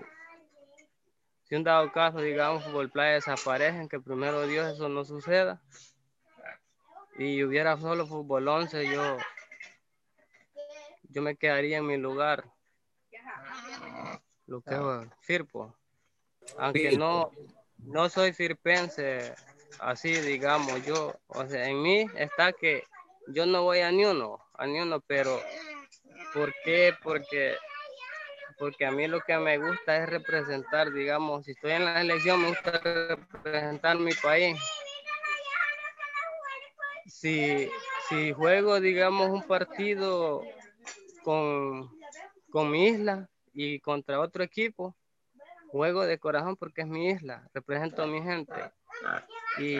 si 1.48 1.54
un 1.56 1.64
dado 1.64 1.90
caso, 1.92 2.18
digamos, 2.18 2.64
fútbol 2.64 2.90
playa 2.90 3.14
desaparecen, 3.14 3.88
que 3.88 4.00
primero 4.00 4.46
Dios 4.46 4.74
eso 4.74 4.88
no 4.88 5.04
suceda, 5.04 5.62
y 7.18 7.42
hubiera 7.42 7.78
solo 7.78 8.06
fútbol 8.06 8.46
11, 8.46 8.86
yo, 8.92 9.16
yo 11.08 11.22
me 11.22 11.36
quedaría 11.36 11.78
en 11.78 11.86
mi 11.86 11.96
lugar, 11.96 12.44
lo 14.46 14.60
que 14.60 14.74
es 14.74 14.80
Firpo. 15.20 15.74
Aunque 16.56 16.96
no, 16.96 17.30
no 17.78 18.08
soy 18.08 18.32
firpense, 18.32 19.34
así 19.78 20.12
digamos, 20.12 20.84
yo, 20.84 21.14
o 21.28 21.46
sea, 21.46 21.66
en 21.68 21.82
mí 21.82 22.06
está 22.14 22.52
que 22.52 22.84
yo 23.28 23.46
no 23.46 23.62
voy 23.62 23.80
a 23.80 23.90
ni 23.90 24.04
uno, 24.04 24.38
a 24.54 24.66
ni 24.66 24.80
uno, 24.80 25.00
pero 25.00 25.38
¿por 26.32 26.54
qué? 26.64 26.94
Porque 27.02 27.56
porque 28.58 28.86
a 28.86 28.90
mí 28.90 29.06
lo 29.06 29.20
que 29.20 29.36
me 29.38 29.58
gusta 29.58 29.96
es 29.96 30.08
representar, 30.08 30.92
digamos, 30.92 31.44
si 31.44 31.52
estoy 31.52 31.72
en 31.72 31.84
la 31.84 32.00
elección, 32.00 32.42
me 32.42 32.48
gusta 32.48 32.72
representar 32.72 33.98
mi 33.98 34.12
país. 34.14 34.58
Si, 37.06 37.70
si 38.08 38.32
juego, 38.32 38.80
digamos, 38.80 39.30
un 39.30 39.42
partido 39.42 40.42
con, 41.22 41.90
con 42.50 42.70
mi 42.70 42.88
isla 42.88 43.28
y 43.52 43.80
contra 43.80 44.20
otro 44.20 44.42
equipo, 44.42 44.96
juego 45.70 46.04
de 46.04 46.18
corazón 46.18 46.56
porque 46.56 46.82
es 46.82 46.86
mi 46.86 47.10
isla, 47.10 47.48
represento 47.54 48.02
a 48.02 48.06
mi 48.06 48.22
gente. 48.22 48.72
Y 49.58 49.78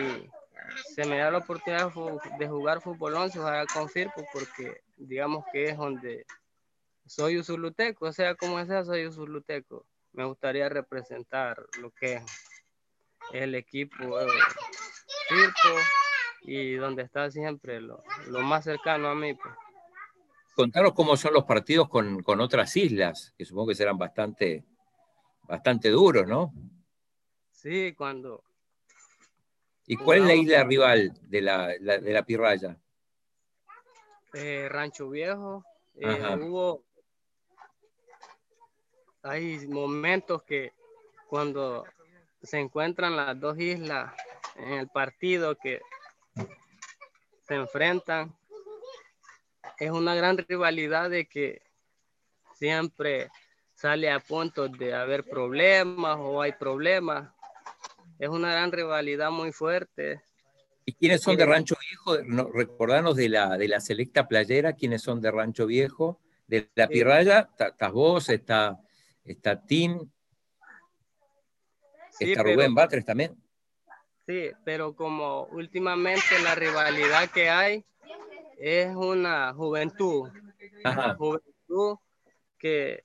se 0.95 1.05
me 1.05 1.17
da 1.17 1.31
la 1.31 1.39
oportunidad 1.39 1.91
de 2.37 2.47
jugar 2.47 2.81
fútbol 2.81 3.15
11, 3.15 3.39
jugar 3.39 3.67
con 3.67 3.89
Firpo, 3.89 4.25
porque 4.31 4.81
digamos 4.97 5.43
que 5.51 5.65
es 5.65 5.77
donde 5.77 6.25
soy 7.09 7.39
usuluteco, 7.39 8.05
o 8.05 8.13
sea, 8.13 8.35
como 8.35 8.63
sea, 8.65 8.85
soy 8.85 9.07
usuluteco. 9.07 9.85
me 10.13 10.25
gustaría 10.25 10.69
representar 10.69 11.65
lo 11.81 11.91
que 11.91 12.15
es 12.15 12.23
el 13.31 13.55
equipo 13.55 13.95
y 16.43 16.75
donde 16.75 17.03
está 17.03 17.29
siempre 17.31 17.81
lo, 17.81 18.03
más 18.43 18.63
cercano 18.63 19.09
a 19.09 19.15
mí. 19.15 19.33
Pues. 19.33 19.53
Contaros 20.55 20.93
cómo 20.93 21.17
son 21.17 21.33
los 21.33 21.45
partidos 21.45 21.89
con, 21.89 22.23
otras 22.39 22.75
islas, 22.77 23.33
que 23.37 23.45
supongo 23.45 23.69
que 23.69 23.75
serán 23.75 23.97
bastante, 23.97 24.65
bastante 25.43 25.89
duros, 25.89 26.27
¿no? 26.27 26.53
Sí, 27.51 27.93
cuando... 27.97 28.43
¿Y 29.87 29.95
cuál 29.95 30.19
es 30.19 30.25
la 30.25 30.35
isla 30.35 30.63
rival 30.63 31.13
de 31.23 31.41
la, 31.41 31.67
de 31.69 32.13
la 32.13 32.23
Pirraya? 32.23 32.77
Eh, 34.33 34.67
Rancho 34.69 35.09
Viejo. 35.09 35.65
Eh, 35.95 36.37
hubo... 36.39 36.88
Hay 39.23 39.67
momentos 39.67 40.43
que 40.43 40.71
cuando 41.27 41.85
se 42.41 42.59
encuentran 42.59 43.15
las 43.15 43.39
dos 43.39 43.59
islas 43.59 44.13
en 44.55 44.73
el 44.73 44.87
partido 44.87 45.55
que 45.55 45.81
se 47.47 47.55
enfrentan, 47.55 48.33
es 49.77 49.91
una 49.91 50.15
gran 50.15 50.37
rivalidad 50.37 51.09
de 51.09 51.27
que 51.27 51.61
siempre 52.55 53.29
sale 53.73 54.11
a 54.11 54.19
punto 54.19 54.67
de 54.67 54.93
haber 54.93 55.23
problemas 55.23 56.17
o 56.19 56.41
hay 56.41 56.53
problemas. 56.53 57.29
Es 58.19 58.29
una 58.29 58.51
gran 58.51 58.71
rivalidad 58.71 59.31
muy 59.31 59.51
fuerte. 59.51 60.21
¿Y 60.85 60.93
quiénes 60.93 61.21
son 61.21 61.37
de 61.37 61.45
Rancho 61.45 61.75
Viejo? 61.79 62.23
No, 62.25 62.49
recordanos 62.51 63.15
de 63.15 63.29
la, 63.29 63.57
de 63.57 63.67
la 63.67 63.79
selecta 63.79 64.27
playera, 64.27 64.73
quiénes 64.73 65.01
son 65.01 65.21
de 65.21 65.31
Rancho 65.31 65.65
Viejo. 65.65 66.19
De 66.47 66.67
la 66.73 66.87
Pirraya, 66.87 67.47
estás 67.57 67.91
vos, 67.91 68.27
está, 68.29 68.79
está 69.31 69.61
Tim, 69.61 70.09
está 72.19 72.43
Rubén 72.43 72.73
Batres 72.73 73.05
también. 73.05 73.35
Sí, 74.25 74.51
pero 74.63 74.95
como 74.95 75.43
últimamente 75.45 76.39
la 76.43 76.55
rivalidad 76.55 77.29
que 77.29 77.49
hay 77.49 77.85
es 78.57 78.95
una 78.95 79.53
juventud, 79.53 80.29
juventud 81.17 81.97
que, 82.57 83.03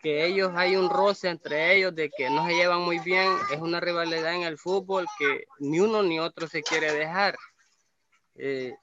que 0.00 0.26
ellos 0.26 0.52
hay 0.54 0.76
un 0.76 0.90
roce 0.90 1.28
entre 1.28 1.74
ellos 1.76 1.94
de 1.94 2.10
que 2.10 2.28
no 2.28 2.46
se 2.46 2.54
llevan 2.54 2.82
muy 2.82 2.98
bien, 2.98 3.28
es 3.52 3.60
una 3.60 3.80
rivalidad 3.80 4.34
en 4.34 4.42
el 4.42 4.58
fútbol 4.58 5.06
que 5.18 5.44
ni 5.60 5.80
uno 5.80 6.02
ni 6.02 6.18
otro 6.20 6.46
se 6.48 6.62
quiere 6.62 6.92
dejar. 6.92 7.36
Eh, 8.34 8.74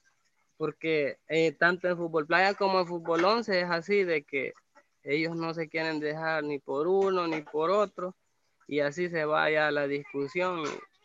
porque 0.57 1.19
eh, 1.27 1.51
tanto 1.51 1.87
en 1.87 1.97
fútbol 1.97 2.25
playa 2.25 2.53
como 2.53 2.79
en 2.79 2.87
fútbol 2.87 3.23
11 3.23 3.61
es 3.61 3.69
así 3.69 4.03
de 4.03 4.23
que 4.23 4.53
ellos 5.07 5.37
no 5.37 5.53
se 5.53 5.69
quieren 5.69 6.01
dejar 6.01 6.43
ni 6.43 6.59
por 6.59 6.85
uno 6.87 7.27
ni 7.27 7.41
por 7.41 7.71
otro 7.71 8.13
y 8.67 8.81
así 8.81 9.09
se 9.09 9.23
vaya 9.23 9.71
la 9.71 9.87
discusión 9.87 10.63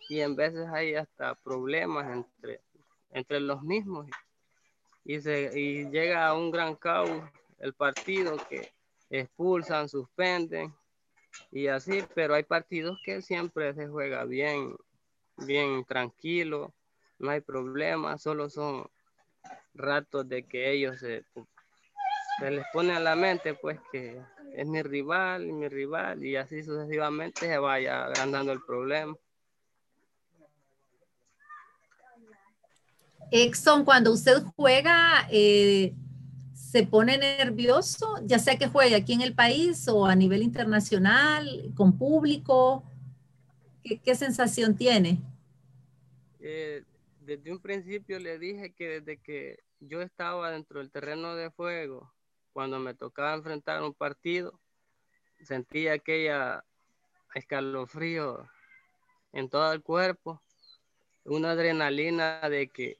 y 0.08 0.20
en 0.20 0.34
veces 0.34 0.66
hay 0.68 0.96
hasta 0.96 1.36
problemas 1.36 2.10
entre, 2.10 2.60
entre 3.10 3.38
los 3.38 3.62
mismos 3.62 4.08
y, 5.04 5.20
se, 5.20 5.56
y 5.58 5.88
llega 5.90 6.26
a 6.26 6.34
un 6.34 6.50
gran 6.50 6.74
caos 6.74 7.22
el 7.60 7.74
partido 7.74 8.36
que 8.48 8.72
expulsan, 9.08 9.88
suspenden 9.88 10.74
y 11.52 11.68
así, 11.68 12.02
pero 12.12 12.34
hay 12.34 12.42
partidos 12.42 12.98
que 13.04 13.22
siempre 13.22 13.72
se 13.72 13.86
juega 13.86 14.24
bien, 14.24 14.74
bien 15.46 15.84
tranquilo, 15.84 16.74
no 17.20 17.30
hay 17.30 17.40
problema, 17.40 18.18
solo 18.18 18.50
son 18.50 18.90
ratos 19.74 20.28
de 20.28 20.42
que 20.42 20.72
ellos 20.72 20.98
se, 20.98 21.24
se 22.38 22.50
les 22.50 22.64
pone 22.72 22.94
a 22.94 23.00
la 23.00 23.16
mente 23.16 23.54
pues 23.54 23.78
que 23.90 24.20
es 24.54 24.66
mi 24.66 24.82
rival 24.82 25.46
y 25.46 25.52
mi 25.52 25.68
rival 25.68 26.24
y 26.24 26.36
así 26.36 26.62
sucesivamente 26.62 27.46
se 27.46 27.58
vaya 27.58 28.04
agrandando 28.04 28.52
el 28.52 28.60
problema. 28.62 29.16
Exxon, 33.30 33.84
cuando 33.84 34.12
usted 34.12 34.42
juega, 34.56 35.26
eh, 35.30 35.94
se 36.54 36.86
pone 36.86 37.16
nervioso, 37.16 38.16
ya 38.24 38.38
sea 38.38 38.58
que 38.58 38.66
juegue 38.66 38.94
aquí 38.94 39.14
en 39.14 39.22
el 39.22 39.34
país 39.34 39.88
o 39.88 40.04
a 40.04 40.14
nivel 40.14 40.42
internacional, 40.42 41.72
con 41.74 41.96
público. 41.96 42.84
¿Qué, 43.82 44.14
sensación 44.14 44.76
tiene? 44.76 45.22
Eh, 46.40 46.84
desde 47.20 47.50
un 47.50 47.58
principio 47.58 48.18
le 48.18 48.38
dije 48.38 48.74
que 48.74 49.00
desde 49.00 49.16
que 49.18 49.58
yo 49.80 50.02
estaba 50.02 50.50
dentro 50.50 50.80
del 50.80 50.90
terreno 50.90 51.34
de 51.34 51.48
juego, 51.48 52.12
cuando 52.52 52.78
me 52.78 52.94
tocaba 52.94 53.34
enfrentar 53.34 53.82
un 53.82 53.94
partido, 53.94 54.58
sentía 55.42 55.94
aquella 55.94 56.64
escalofrío 57.34 58.48
en 59.32 59.48
todo 59.48 59.72
el 59.72 59.82
cuerpo, 59.82 60.42
una 61.24 61.52
adrenalina 61.52 62.40
de 62.48 62.68
que 62.68 62.98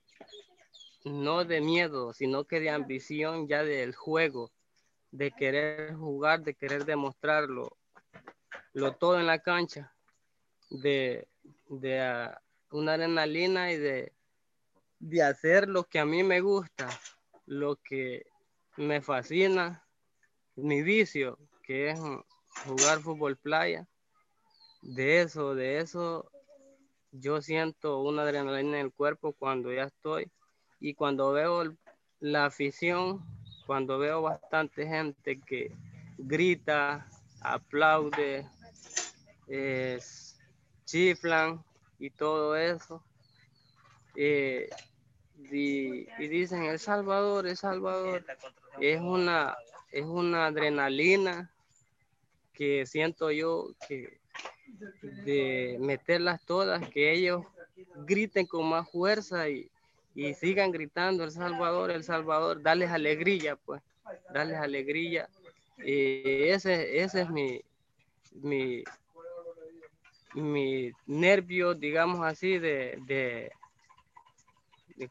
no 1.05 1.45
de 1.45 1.61
miedo, 1.61 2.13
sino 2.13 2.45
que 2.45 2.61
de 2.61 2.71
ambición 2.71 3.49
ya 3.49 3.65
del 3.65 3.95
juego, 3.95 4.51
de 5.11 5.31
querer 5.33 5.95
jugar, 5.95 6.43
de 6.43 6.55
querer 6.55 6.85
demostrarlo, 6.85 7.77
lo 8.73 8.95
todo 8.95 9.19
en 9.19 9.27
la 9.27 9.41
cancha, 9.41 9.93
de, 10.71 11.29
de 11.69 12.01
ah, 12.01 12.41
una 12.71 12.95
adrenalina 12.95 13.73
y 13.73 13.77
de, 13.77 14.13
de 15.01 15.23
hacer 15.23 15.69
lo 15.69 15.85
que 15.85 15.99
a 15.99 16.07
mí 16.07 16.23
me 16.23 16.41
gusta, 16.41 16.89
lo 17.45 17.77
que 17.77 18.32
me 18.83 19.01
fascina, 19.01 19.85
mi 20.57 20.83
vicio, 20.83 21.39
que 21.63 21.91
es 21.91 22.01
jugar 22.67 23.01
fútbol 23.01 23.37
playa. 23.37 23.87
De 24.83 25.23
eso, 25.23 25.55
de 25.55 25.79
eso, 25.79 26.31
yo 27.13 27.41
siento 27.41 28.01
una 28.03 28.23
adrenalina 28.23 28.81
en 28.81 28.87
el 28.87 28.93
cuerpo 28.93 29.33
cuando 29.33 29.73
ya 29.73 29.85
estoy 29.85 30.31
y 30.81 30.95
cuando 30.95 31.33
veo 31.33 31.73
la 32.21 32.47
afición, 32.47 33.25
cuando 33.67 33.99
veo 33.99 34.23
bastante 34.23 34.87
gente 34.87 35.41
que 35.41 35.71
grita, 36.19 37.09
aplaude, 37.41 38.47
chiflan 40.85 41.65
y 41.99 42.11
todo 42.11 42.57
eso, 42.57 43.03
eh, 44.17 44.69
y, 45.51 46.05
dicen 46.29 46.65
El 46.65 46.79
Salvador, 46.79 47.47
El 47.47 47.57
Salvador, 47.57 48.25
es 48.81 49.01
una, 49.01 49.57
es 49.91 50.05
una 50.05 50.47
adrenalina 50.47 51.51
que 52.53 52.87
siento 52.87 53.31
yo 53.31 53.75
que 53.89 54.21
de 55.25 55.77
meterlas 55.81 56.45
todas, 56.45 56.89
que 56.89 57.13
ellos 57.13 57.45
griten 58.07 58.47
con 58.47 58.69
más 58.69 58.91
fuerza 58.91 59.49
y, 59.49 59.71
y 60.15 60.35
sigan 60.35 60.71
gritando 60.73 61.25
El 61.25 61.31
Salvador, 61.31 61.91
El 61.91 62.05
Salvador, 62.05 62.63
darles 62.63 62.91
alegría, 62.91 63.57
pues, 63.57 63.83
darles 64.33 64.59
alegría. 64.59 65.29
Y 65.79 66.45
ese, 66.49 67.03
ese 67.03 67.23
es 67.23 67.31
mi, 67.31 67.63
mi, 68.33 68.85
mi 70.35 70.93
nervio, 71.07 71.75
digamos 71.75 72.21
así, 72.25 72.59
de, 72.59 72.99
de, 73.07 73.53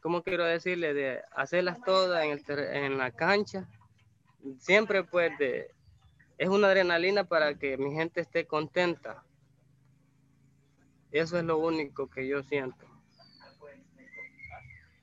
¿cómo 0.00 0.22
quiero 0.22 0.44
decirle? 0.44 0.94
De 0.94 1.20
hacerlas 1.32 1.78
todas 1.84 2.24
en, 2.24 2.40
en 2.74 2.98
la 2.98 3.10
cancha. 3.10 3.68
Siempre, 4.58 5.04
pues, 5.04 5.36
de, 5.38 5.70
es 6.38 6.48
una 6.48 6.68
adrenalina 6.68 7.24
para 7.24 7.58
que 7.58 7.76
mi 7.76 7.94
gente 7.94 8.20
esté 8.20 8.46
contenta. 8.46 9.24
Eso 11.12 11.38
es 11.38 11.44
lo 11.44 11.58
único 11.58 12.08
que 12.08 12.26
yo 12.26 12.42
siento. 12.42 12.86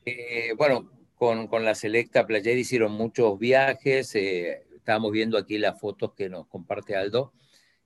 Eh, 0.06 0.54
bueno, 0.58 0.89
con, 1.15 1.48
la 1.63 1.76
selecta 1.76 2.26
Player 2.26 2.58
hicieron 2.58 2.92
muchos 2.92 3.38
viajes. 3.38 4.15
Eh, 4.15 4.65
estábamos 4.76 5.12
viendo 5.12 5.38
aquí 5.38 5.58
las 5.58 5.80
fotos 5.80 6.13
que 6.13 6.30
nos 6.30 6.48
comparte 6.48 6.96
Aldo 6.96 7.34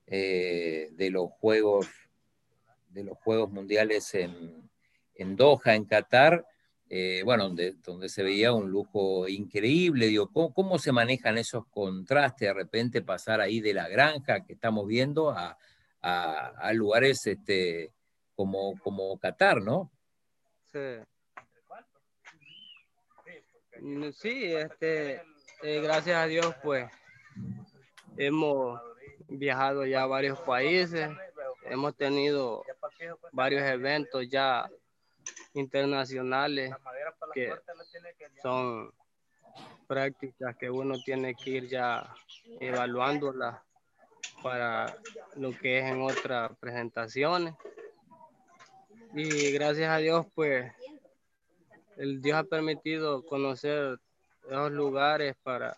eh, 0.06 0.88
de 0.92 1.10
los 1.10 1.30
juegos 1.30 1.88
de 2.88 3.04
los 3.04 3.18
Juegos 3.18 3.50
Mundiales 3.50 4.14
en, 4.14 4.70
en 5.16 5.36
Doha, 5.36 5.74
en 5.74 5.84
Qatar. 5.84 6.46
Bueno, 7.24 7.44
donde, 7.44 7.72
donde, 7.84 8.08
se 8.08 8.22
veía 8.22 8.52
un 8.52 8.70
lujo 8.70 9.26
increíble. 9.28 10.06
Digo, 10.06 10.30
¿cómo, 10.32 10.78
se 10.78 10.92
manejan 10.92 11.38
esos 11.38 11.66
contrastes 11.66 12.48
de 12.48 12.54
repente 12.54 13.02
pasar 13.02 13.40
ahí 13.40 13.60
de 13.60 13.74
la 13.74 13.88
granja 13.88 14.44
que 14.44 14.52
estamos 14.52 14.86
viendo 14.86 15.30
a, 15.30 15.58
a, 16.02 16.72
lugares 16.72 17.26
este, 17.26 17.92
como, 18.34 18.78
como 18.80 19.18
Qatar, 19.18 19.62
¿no? 19.62 19.90
Sí. 20.70 21.00
Mm, 23.80 24.10
sí, 24.12 24.52
este, 24.54 25.22
eh, 25.62 25.80
gracias 25.80 26.16
a 26.16 26.26
Dios, 26.26 26.54
pues 26.62 26.90
hemos 28.16 28.80
viajado 29.28 29.84
ya 29.86 30.02
a 30.02 30.06
varios 30.06 30.40
países, 30.40 31.08
hemos 31.64 31.96
tenido 31.96 32.62
varios 33.32 33.62
eventos 33.62 34.28
ya 34.28 34.70
internacionales 35.54 36.74
que 37.32 37.52
son 38.42 38.92
prácticas 39.86 40.56
que 40.56 40.70
uno 40.70 41.00
tiene 41.02 41.34
que 41.34 41.50
ir 41.50 41.68
ya 41.68 42.14
evaluándolas 42.60 43.60
para 44.42 44.96
lo 45.36 45.52
que 45.52 45.78
es 45.78 45.84
en 45.84 46.02
otras 46.02 46.52
presentaciones. 46.58 47.54
Y 49.14 49.52
gracias 49.52 49.90
a 49.90 49.98
Dios, 49.98 50.26
pues, 50.34 50.72
el 51.96 52.20
Dios 52.20 52.38
ha 52.38 52.44
permitido 52.44 53.24
conocer 53.24 53.98
esos 54.48 54.72
lugares 54.72 55.36
para, 55.42 55.76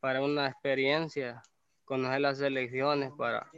para 0.00 0.20
una 0.20 0.46
experiencia, 0.46 1.42
conocer 1.84 2.20
las 2.20 2.40
elecciones 2.40 3.10
para 3.16 3.50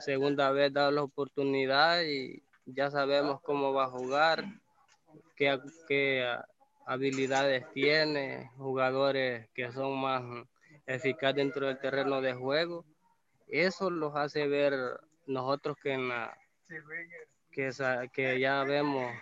segunda 0.00 0.50
vez 0.50 0.72
dar 0.72 0.92
la 0.92 1.02
oportunidad 1.02 2.02
y 2.02 2.42
ya 2.74 2.90
sabemos 2.90 3.40
cómo 3.42 3.72
va 3.72 3.84
a 3.84 3.90
jugar, 3.90 4.44
qué, 5.36 5.58
qué 5.88 6.36
habilidades 6.86 7.64
tiene, 7.72 8.50
jugadores 8.56 9.48
que 9.54 9.72
son 9.72 10.00
más 10.00 10.22
eficaces 10.86 11.36
dentro 11.36 11.66
del 11.66 11.78
terreno 11.78 12.20
de 12.20 12.34
juego. 12.34 12.84
Eso 13.48 13.90
los 13.90 14.16
hace 14.16 14.46
ver 14.46 14.74
nosotros 15.26 15.76
que 15.82 15.96
que, 17.50 17.70
que 18.12 18.40
ya 18.40 18.64
vemos 18.64 19.12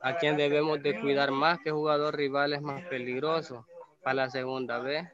a 0.00 0.16
quien 0.16 0.36
debemos 0.36 0.82
de 0.82 0.98
cuidar 1.00 1.30
más 1.30 1.58
que 1.60 1.70
jugador 1.70 2.16
rival 2.16 2.52
es 2.52 2.62
más 2.62 2.82
peligroso 2.86 3.66
para 4.02 4.14
la 4.14 4.30
segunda 4.30 4.78
vez. 4.78 5.08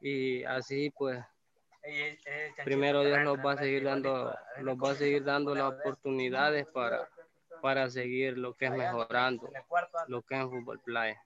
Y 0.00 0.44
así 0.44 0.90
pues 0.90 1.24
primero 2.64 3.04
Dios 3.04 3.20
nos 3.20 3.38
va 3.38 3.52
a 3.52 3.56
seguir 3.58 3.84
dando 3.84 4.34
nos 4.62 4.76
va 4.76 4.92
a 4.92 4.94
seguir 4.94 5.24
dando 5.24 5.54
las 5.54 5.72
oportunidades 5.72 6.66
para 6.66 7.08
para 7.60 7.90
seguir 7.90 8.38
lo 8.38 8.54
que 8.54 8.66
es 8.66 8.72
mejorando 8.72 9.50
lo 10.08 10.22
que 10.22 10.34
es 10.34 10.42
fútbol 10.44 10.80
playa. 10.80 11.22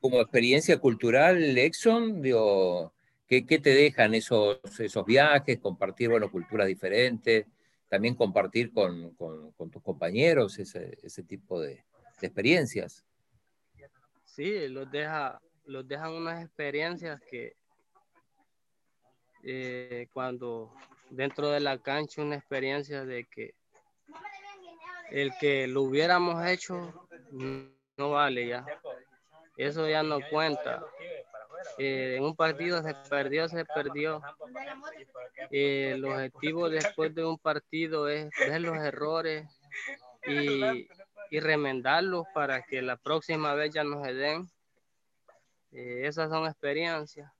Como 0.00 0.20
experiencia 0.20 0.78
cultural, 0.78 1.56
Exxon, 1.56 2.20
digo, 2.20 2.92
¿qué, 3.26 3.46
¿qué, 3.46 3.58
te 3.58 3.70
dejan 3.70 4.14
esos, 4.14 4.58
esos 4.78 5.04
viajes, 5.06 5.58
compartir 5.58 6.10
bueno, 6.10 6.30
culturas 6.30 6.66
diferentes? 6.66 7.46
también 7.88 8.14
compartir 8.14 8.72
con, 8.72 9.14
con, 9.14 9.70
tus 9.70 9.82
compañeros 9.82 10.58
ese, 10.58 10.98
ese 11.02 11.22
tipo 11.22 11.60
de, 11.60 11.84
de, 12.20 12.26
experiencias. 12.26 13.04
Sí, 14.24 14.68
los, 14.68 14.90
deja, 14.90 15.40
los 15.64 15.88
dejan 15.88 16.12
unas 16.12 16.44
experiencias 16.44 17.20
que 17.30 17.56
eh, 19.50 20.08
cuando 20.12 20.74
dentro 21.08 21.48
de 21.48 21.60
la 21.60 21.78
cancha 21.78 22.20
una 22.20 22.36
experiencia 22.36 23.06
de 23.06 23.24
que 23.24 23.54
el 25.10 25.32
que 25.40 25.66
lo 25.66 25.82
hubiéramos 25.82 26.44
hecho 26.46 27.08
no 27.30 28.10
vale 28.10 28.46
ya. 28.46 28.66
Eso 29.56 29.88
ya 29.88 30.02
no 30.02 30.18
cuenta. 30.30 30.84
Eh, 31.78 32.16
en 32.18 32.24
un 32.24 32.36
partido 32.36 32.82
se 32.82 32.94
perdió, 33.08 33.48
se 33.48 33.64
perdió. 33.64 34.20
Eh, 35.50 35.92
el 35.94 36.04
objetivo 36.04 36.68
después 36.68 37.14
de 37.14 37.24
un 37.24 37.38
partido 37.38 38.06
es 38.06 38.28
ver 38.38 38.60
los 38.60 38.76
errores 38.76 39.48
y, 40.26 40.86
y 41.30 41.40
remendarlos 41.40 42.26
para 42.34 42.62
que 42.62 42.82
la 42.82 42.96
próxima 42.98 43.54
vez 43.54 43.72
ya 43.72 43.82
no 43.82 44.04
se 44.04 44.12
den. 44.12 44.46
Eh, 45.72 46.02
esas 46.04 46.28
son 46.28 46.46
experiencias 46.46 47.32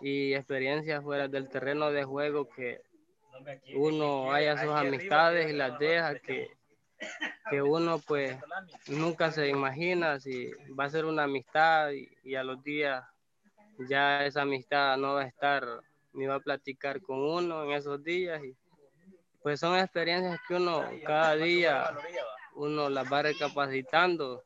y 0.00 0.34
experiencias 0.34 1.02
fuera 1.02 1.28
del 1.28 1.48
terreno 1.48 1.90
de 1.90 2.04
juego 2.04 2.48
que 2.48 2.80
uno 3.74 4.32
haya 4.32 4.56
sus 4.56 4.74
amistades 4.74 5.50
y 5.50 5.52
las 5.52 5.78
deja 5.78 6.18
que, 6.18 6.50
que 7.50 7.62
uno 7.62 7.98
pues 7.98 8.36
nunca 8.88 9.30
se 9.30 9.48
imagina 9.48 10.18
si 10.18 10.50
va 10.78 10.84
a 10.84 10.90
ser 10.90 11.04
una 11.04 11.24
amistad 11.24 11.90
y 12.24 12.34
a 12.34 12.42
los 12.42 12.62
días 12.62 13.04
ya 13.86 14.24
esa 14.24 14.42
amistad 14.42 14.96
no 14.96 15.14
va 15.14 15.22
a 15.22 15.26
estar 15.26 15.64
ni 16.12 16.26
va 16.26 16.36
a 16.36 16.40
platicar 16.40 17.00
con 17.00 17.18
uno 17.18 17.64
en 17.64 17.72
esos 17.72 18.02
días. 18.02 18.42
Y 18.42 18.56
pues 19.42 19.60
son 19.60 19.78
experiencias 19.78 20.40
que 20.46 20.54
uno 20.54 20.84
cada 21.04 21.36
día 21.36 21.90
uno 22.54 22.88
las 22.88 23.10
va 23.12 23.22
recapacitando. 23.22 24.42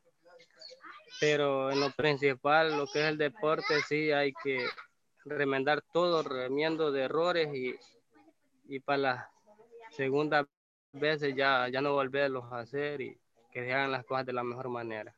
Pero 1.20 1.70
en 1.70 1.80
lo 1.80 1.90
principal, 1.90 2.76
lo 2.76 2.86
que 2.86 3.00
es 3.00 3.06
el 3.06 3.18
deporte, 3.18 3.80
sí 3.88 4.10
hay 4.10 4.32
que 4.42 4.66
remendar 5.24 5.82
todo, 5.92 6.22
remiendo 6.22 6.92
de 6.92 7.02
errores 7.02 7.48
y, 7.54 7.74
y 8.68 8.80
para 8.80 8.98
las 8.98 9.26
segundas 9.90 10.46
veces 10.92 11.34
ya, 11.36 11.68
ya 11.68 11.80
no 11.80 11.92
volverlos 11.92 12.44
a 12.52 12.60
hacer 12.60 13.00
y 13.00 13.18
que 13.50 13.64
se 13.64 13.72
hagan 13.72 13.92
las 13.92 14.04
cosas 14.04 14.26
de 14.26 14.32
la 14.32 14.42
mejor 14.42 14.68
manera. 14.68 15.14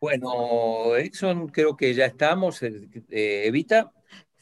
Bueno, 0.00 0.96
Exxon, 0.96 1.48
creo 1.48 1.74
que 1.76 1.94
ya 1.94 2.04
estamos. 2.04 2.62
Eh, 2.62 2.90
eh, 3.08 3.46
Evita. 3.46 3.90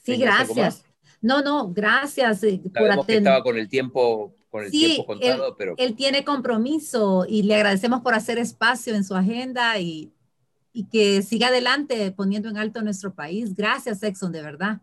Sí, 0.03 0.17
gracias. 0.17 0.85
No, 1.21 1.41
no, 1.41 1.73
gracias 1.73 2.43
eh, 2.43 2.61
por 2.75 2.91
atender. 2.91 3.19
estaba 3.19 3.45
con 3.45 3.57
el 3.57 3.69
tiempo, 3.69 4.35
con 4.53 4.65
el 4.65 4.71
tiempo 4.71 5.07
contado, 5.07 5.49
él, 5.49 5.55
pero. 5.57 5.75
Él 5.79 5.97
tiene 5.97 6.25
compromiso 6.25 7.25
y 7.27 7.43
le 7.43 7.55
agradecemos 7.55 8.03
por 8.03 8.15
hacer 8.15 8.39
espacio 8.39 8.95
en 8.95 9.03
su 9.03 9.15
agenda 9.15 9.79
y, 9.79 10.13
y 10.75 10.85
que 10.91 11.23
siga 11.23 11.49
adelante 11.49 12.13
poniendo 12.13 12.51
en 12.51 12.59
alto 12.59 12.83
nuestro 12.83 13.15
país. 13.15 13.55
Gracias, 13.55 14.03
Exxon, 14.03 14.31
de 14.31 14.43
verdad. 14.43 14.83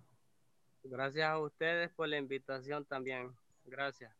Gracias 0.84 1.30
a 1.30 1.38
ustedes 1.38 1.92
por 1.92 2.08
la 2.08 2.18
invitación 2.18 2.84
también. 2.84 3.32
Gracias. 3.66 4.12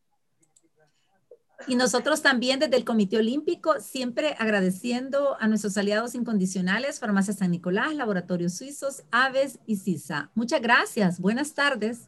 Y 1.68 1.76
nosotros 1.76 2.22
también 2.22 2.60
desde 2.60 2.78
el 2.78 2.86
Comité 2.86 3.18
Olímpico, 3.18 3.82
siempre 3.82 4.36
agradeciendo 4.38 5.36
a 5.42 5.48
nuestros 5.48 5.78
aliados 5.78 6.14
incondicionales, 6.14 7.00
Farmacia 7.00 7.34
San 7.34 7.52
Nicolás, 7.52 7.96
Laboratorios 7.96 8.54
Suizos, 8.54 9.04
Aves 9.12 9.60
y 9.66 9.78
CISA. 9.78 10.30
Muchas 10.36 10.62
gracias. 10.62 11.20
Buenas 11.20 11.56
tardes. 11.56 12.08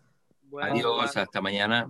Adiós, 0.62 1.18
hasta 1.18 1.42
mañana. 1.42 1.88